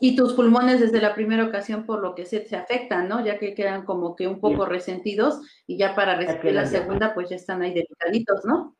[0.00, 3.24] Y tus pulmones desde la primera ocasión por lo que se, se afectan, ¿no?
[3.24, 7.30] Ya que quedan como que un poco resentidos y ya para respirar la segunda pues
[7.30, 8.76] ya están ahí delicaditos, ¿no?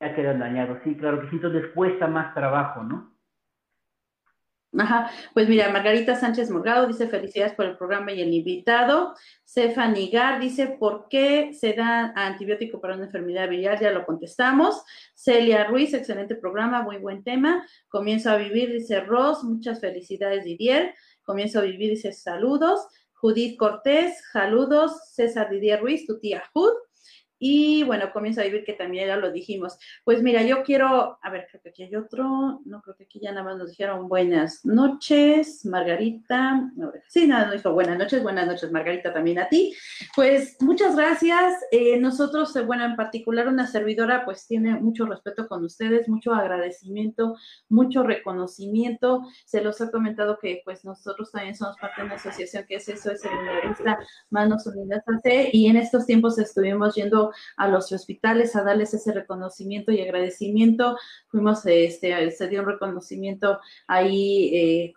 [0.00, 3.09] Ya quedan dañados, sí, claro que sí, entonces cuesta más trabajo, ¿no?
[4.78, 9.14] Ajá, pues mira, Margarita Sánchez Morgado dice felicidades por el programa y el invitado.
[9.44, 13.80] Cefa Nigar dice, ¿por qué se da antibiótico para una enfermedad viral?
[13.80, 14.80] Ya lo contestamos.
[15.12, 17.66] Celia Ruiz, excelente programa, muy buen tema.
[17.88, 20.94] Comienzo a vivir, dice Ross, muchas felicidades Didier.
[21.22, 22.86] Comienzo a vivir, dice saludos.
[23.14, 24.92] Judith Cortés, saludos.
[25.12, 26.72] César Didier Ruiz, tu tía Jud.
[27.42, 29.78] Y bueno, comienza a vivir, que también ya lo dijimos.
[30.04, 33.18] Pues mira, yo quiero, a ver, creo que aquí hay otro, no creo que aquí
[33.18, 36.70] ya nada más nos dijeron buenas noches, Margarita.
[37.08, 39.74] sí, nada, nos dijo buenas noches, buenas noches, Margarita, también a ti.
[40.14, 41.54] Pues muchas gracias.
[41.72, 46.34] Eh, nosotros, eh, bueno, en particular una servidora, pues tiene mucho respeto con ustedes, mucho
[46.34, 47.36] agradecimiento,
[47.70, 49.22] mucho reconocimiento.
[49.46, 52.88] Se los he comentado que pues nosotros también somos parte de una asociación que es
[52.88, 53.30] eso, es el
[54.28, 59.12] Manos Unidas AC, y en estos tiempos estuvimos yendo a los hospitales a darles ese
[59.12, 60.96] reconocimiento y agradecimiento.
[61.28, 64.94] Fuimos, este, se dio un reconocimiento ahí eh,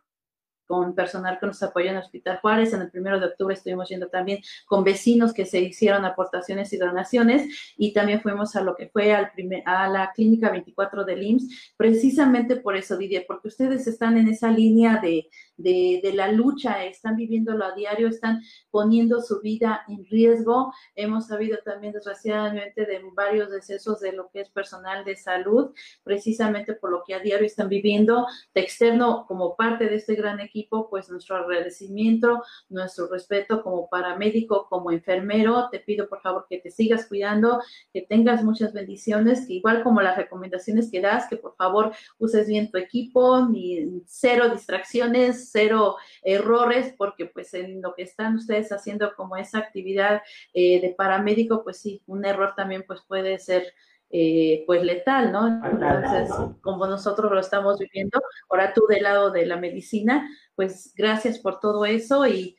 [0.65, 2.73] con personal que nos apoyó en el Hospital Juárez.
[2.73, 6.77] En el primero de octubre estuvimos yendo también con vecinos que se hicieron aportaciones y
[6.77, 11.23] donaciones y también fuimos a lo que fue al primer, a la clínica 24 del
[11.23, 16.85] IMSS, precisamente por eso, Didier, porque ustedes están en esa línea de, de, la lucha,
[16.85, 18.41] están viviéndolo a diario, están
[18.71, 20.73] poniendo su vida en riesgo.
[20.95, 25.71] Hemos sabido también, desgraciadamente, de varios decesos de lo que es personal de salud,
[26.03, 28.27] precisamente por lo que a diario están viviendo.
[28.53, 34.67] De externo, como parte de este gran equipo, pues nuestro agradecimiento, nuestro respeto como paramédico,
[34.69, 35.69] como enfermero.
[35.71, 40.01] Te pido, por favor, que te sigas cuidando, que tengas muchas bendiciones, que igual como
[40.01, 45.97] las recomendaciones que das, que por favor uses bien tu equipo, ni cero distracciones, cero
[46.23, 50.21] errores, porque pues en lo que están ustedes haciendo como esa actividad
[50.53, 53.73] eh, de paramédico, pues sí, un error también pues puede ser
[54.15, 55.47] eh, pues letal, ¿no?
[55.47, 56.29] Entonces,
[56.61, 61.59] como nosotros lo estamos viviendo, ahora tú del lado de la medicina, pues gracias por
[61.59, 62.55] todo eso y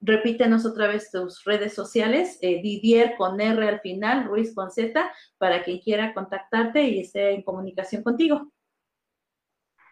[0.00, 5.10] repítenos otra vez tus redes sociales, eh, Didier con R al final, Ruiz con Z,
[5.38, 8.52] para quien quiera contactarte y esté en comunicación contigo.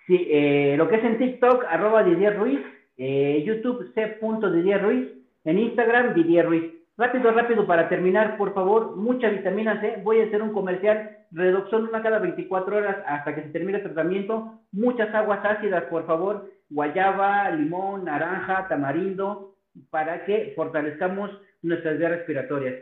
[0.07, 2.61] Sí, eh, lo que es en TikTok, arroba Didier Ruiz,
[2.99, 4.19] eh, YouTube C.
[4.21, 5.09] Ruiz,
[5.45, 6.73] en Instagram Didier Ruiz.
[6.97, 10.01] Rápido, rápido, para terminar, por favor, mucha vitamina C.
[10.05, 13.85] Voy a hacer un comercial, reducción una cada 24 horas hasta que se termine el
[13.85, 14.61] tratamiento.
[14.71, 19.57] Muchas aguas ácidas, por favor, guayaba, limón, naranja, tamarindo,
[19.91, 21.31] para que fortalezcamos
[21.63, 22.75] nuestras vías respiratorias.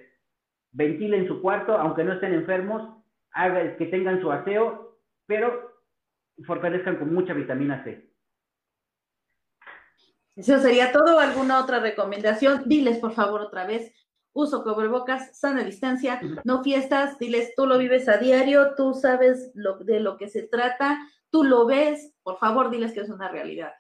[0.73, 2.83] Ventilen su cuarto, aunque no estén enfermos,
[3.33, 4.97] hagan que tengan su aseo,
[5.27, 5.72] pero
[6.47, 8.11] fortalezcan con mucha vitamina C.
[10.37, 11.18] Eso sería todo.
[11.18, 12.62] ¿Alguna otra recomendación?
[12.66, 13.93] Diles, por favor, otra vez.
[14.35, 17.18] Uso cubrebocas, sana distancia, no fiestas.
[17.18, 20.99] Diles, tú lo vives a diario, tú sabes lo, de lo que se trata,
[21.30, 22.14] tú lo ves.
[22.22, 23.74] Por favor, diles que es una realidad.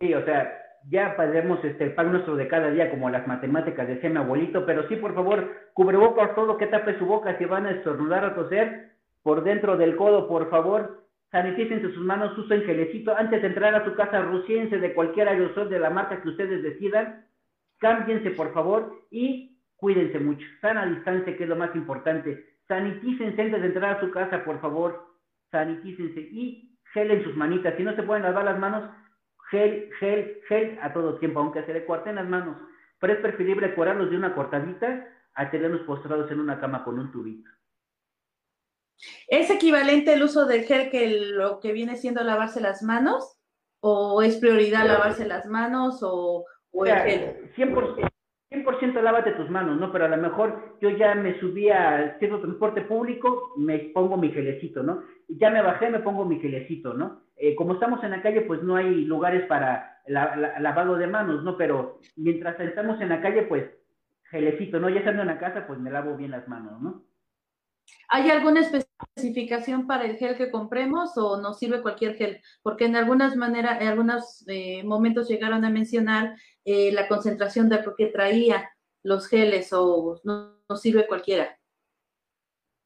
[0.00, 3.86] Sí, o sea, ya podemos este, el pan nuestro de cada día, como las matemáticas,
[3.86, 7.66] decía mi abuelito, pero sí, por favor, cubrebocas todo que tape su boca si van
[7.66, 8.92] a estornudar o toser
[9.22, 11.01] por dentro del codo, por favor,
[11.32, 15.68] sanitícense sus manos, usen gelecito, antes de entrar a su casa, rociense de cualquier aerosol
[15.70, 17.26] de la marca que ustedes decidan,
[17.78, 23.60] cámbiense, por favor, y cuídense mucho, sana distancia, que es lo más importante, sanitícense antes
[23.62, 25.06] de entrar a su casa, por favor,
[25.50, 28.90] sanitícense y gelen sus manitas, si no se pueden lavar las manos,
[29.50, 32.56] gel, gel, gel a todo tiempo, aunque se le cuarten las manos.
[33.00, 37.10] Pero es preferible curarlos de una cortadita a tenerlos postrados en una cama con un
[37.10, 37.50] tubito.
[39.28, 43.38] ¿Es equivalente el uso del gel que lo que viene siendo lavarse las manos?
[43.80, 47.52] ¿O es prioridad lavarse las manos o, o el gel?
[47.56, 48.08] 100%,
[48.50, 49.90] 100% lávate tus manos, ¿no?
[49.90, 54.30] Pero a lo mejor yo ya me subí a cierto transporte público, me pongo mi
[54.30, 55.02] gelecito, ¿no?
[55.28, 57.22] Ya me bajé, me pongo mi gelecito, ¿no?
[57.36, 61.56] Eh, como estamos en la calle, pues no hay lugares para lavado de manos, ¿no?
[61.56, 63.64] Pero mientras estamos en la calle, pues
[64.30, 64.88] gelecito, ¿no?
[64.88, 67.02] Ya estando en la casa, pues me lavo bien las manos, ¿no?
[68.14, 72.42] ¿Hay alguna especificación para el gel que compremos o nos sirve cualquier gel?
[72.62, 76.36] Porque en algunas maneras, en algunos eh, momentos llegaron a mencionar
[76.66, 78.70] eh, la concentración de lo que traía
[79.02, 81.56] los geles o no, sirve cualquiera.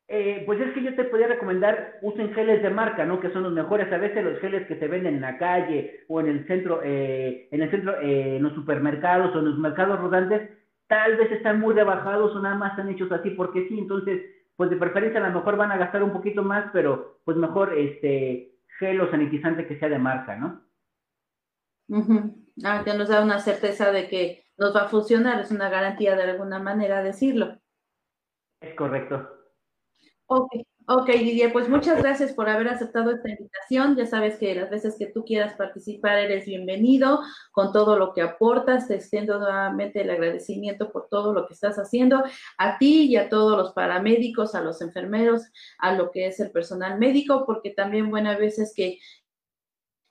[0.07, 3.19] Eh, pues es que yo te podría recomendar, usen geles de marca, ¿no?
[3.19, 3.93] Que son los mejores.
[3.93, 7.63] A veces los geles que se venden en la calle o en el centro, en
[7.63, 10.49] el centro, en los supermercados o en los mercados rodantes,
[10.87, 13.77] tal vez están muy rebajados o nada más están hechos así porque sí.
[13.77, 14.23] Entonces,
[14.57, 17.77] pues de preferencia a lo mejor van a gastar un poquito más, pero pues mejor
[17.77, 20.63] este gel o sanitizante que sea de marca, ¿no?
[22.65, 26.17] Ah, que nos da una certeza de que nos va a funcionar, es una garantía
[26.17, 27.59] de alguna manera decirlo.
[28.61, 29.29] Es correcto.
[30.27, 30.51] Ok,
[30.89, 33.97] Ok, Didier, pues muchas gracias por haber aceptado esta invitación.
[33.97, 38.23] Ya sabes que las veces que tú quieras participar eres bienvenido con todo lo que
[38.23, 38.87] aportas.
[38.87, 42.23] Te extiendo nuevamente el agradecimiento por todo lo que estás haciendo
[42.59, 45.43] a ti y a todos los paramédicos, a los enfermeros,
[45.79, 49.01] a lo que es el personal médico, porque también buenas veces que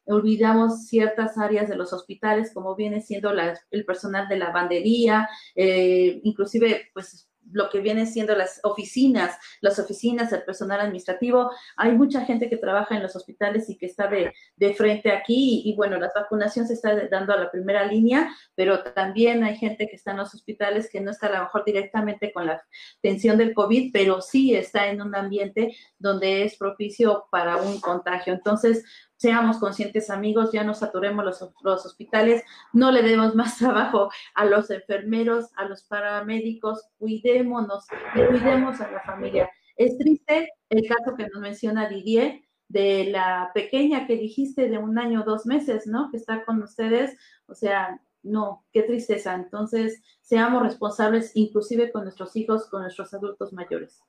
[0.07, 3.31] olvidamos ciertas áreas de los hospitales, como viene siendo
[3.71, 10.31] el personal de lavandería, eh, inclusive pues lo que viene siendo las oficinas, las oficinas,
[10.33, 11.51] el personal administrativo.
[11.77, 14.33] Hay mucha gente que trabaja en los hospitales y que está de,
[14.75, 19.43] frente aquí y, bueno, la vacunación se está dando a la primera línea, pero también
[19.43, 22.47] hay gente que está en los hospitales que no está a lo mejor directamente con
[22.47, 22.63] la
[23.01, 28.33] tensión del COVID, pero sí está en un ambiente donde es propicio para un contagio.
[28.33, 28.83] Entonces,
[29.17, 32.43] seamos conscientes amigos, ya no saturemos los, hospitales,
[32.73, 39.01] no le demos más trabajo a los enfermeros, a los paramédicos, cuidémonos cuidemos a la
[39.01, 39.49] familia.
[39.75, 44.97] Es triste el caso que nos menciona Didier de la pequeña que dijiste de un
[44.97, 46.09] año, dos meses, ¿no?
[46.11, 47.15] Que está con ustedes,
[47.47, 49.35] o sea, no, qué tristeza.
[49.35, 54.01] Entonces, seamos responsables inclusive con nuestros hijos, con nuestros adultos mayores.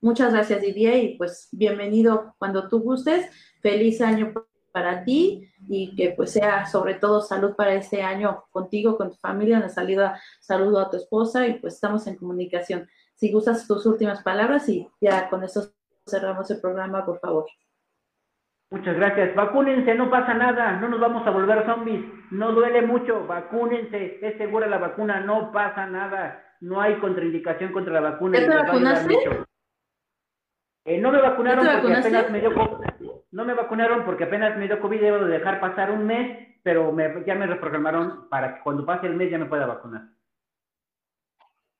[0.00, 3.30] Muchas gracias Didier y pues bienvenido cuando tú gustes.
[3.60, 4.34] Feliz año
[4.72, 9.16] para ti y que pues sea sobre todo salud para este año contigo, con tu
[9.16, 12.88] familia, una salida, saludo a tu esposa y pues estamos en comunicación.
[13.14, 15.72] Si gustas tus últimas palabras y ya con eso
[16.08, 17.46] cerramos el programa, por favor.
[18.70, 19.34] Muchas gracias.
[19.34, 24.38] Vacúnense, no pasa nada, no nos vamos a volver zombies, no duele mucho, vacúnense, es
[24.38, 28.40] segura la vacuna, no pasa nada, no hay contraindicación contra la vacuna.
[28.40, 29.44] ¿Ya te vacunaste?
[30.84, 32.54] Eh, no me vacunaron porque apenas me dio
[33.32, 36.94] no me vacunaron porque apenas me dio COVID, debo de dejar pasar un mes, pero
[37.26, 40.02] ya me reprogramaron para que cuando pase el mes ya me pueda vacunar.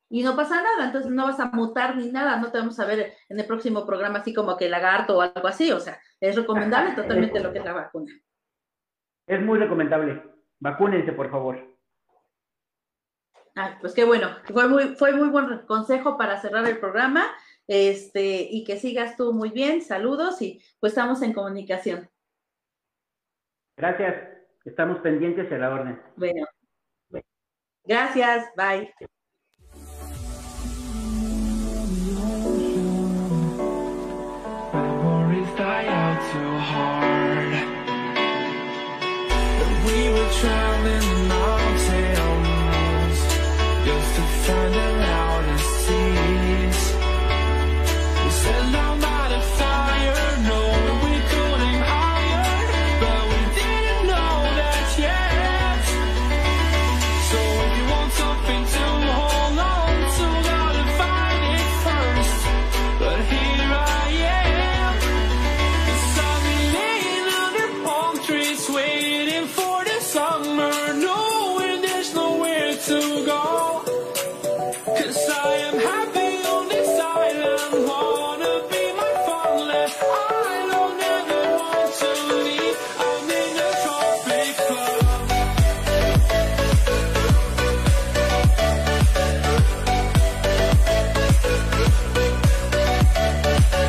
[0.08, 2.86] Y no pasa nada, entonces no vas a mutar ni nada, no te vamos a
[2.86, 6.36] ver en el próximo programa así como que lagarto o algo así, o sea, es
[6.36, 8.12] recomendable totalmente lo que es la vacuna.
[9.26, 10.22] Es muy recomendable,
[10.58, 11.58] vacúnense por favor.
[13.54, 17.24] Ah, pues qué bueno, fue muy, fue muy buen consejo para cerrar el programa.
[17.72, 19.80] Este, y que sigas tú muy bien.
[19.80, 22.10] Saludos y pues estamos en comunicación.
[23.78, 24.28] Gracias.
[24.62, 26.02] Estamos pendientes de la orden.
[26.16, 26.46] Bueno.
[27.84, 28.50] Gracias.
[28.56, 28.92] Bye.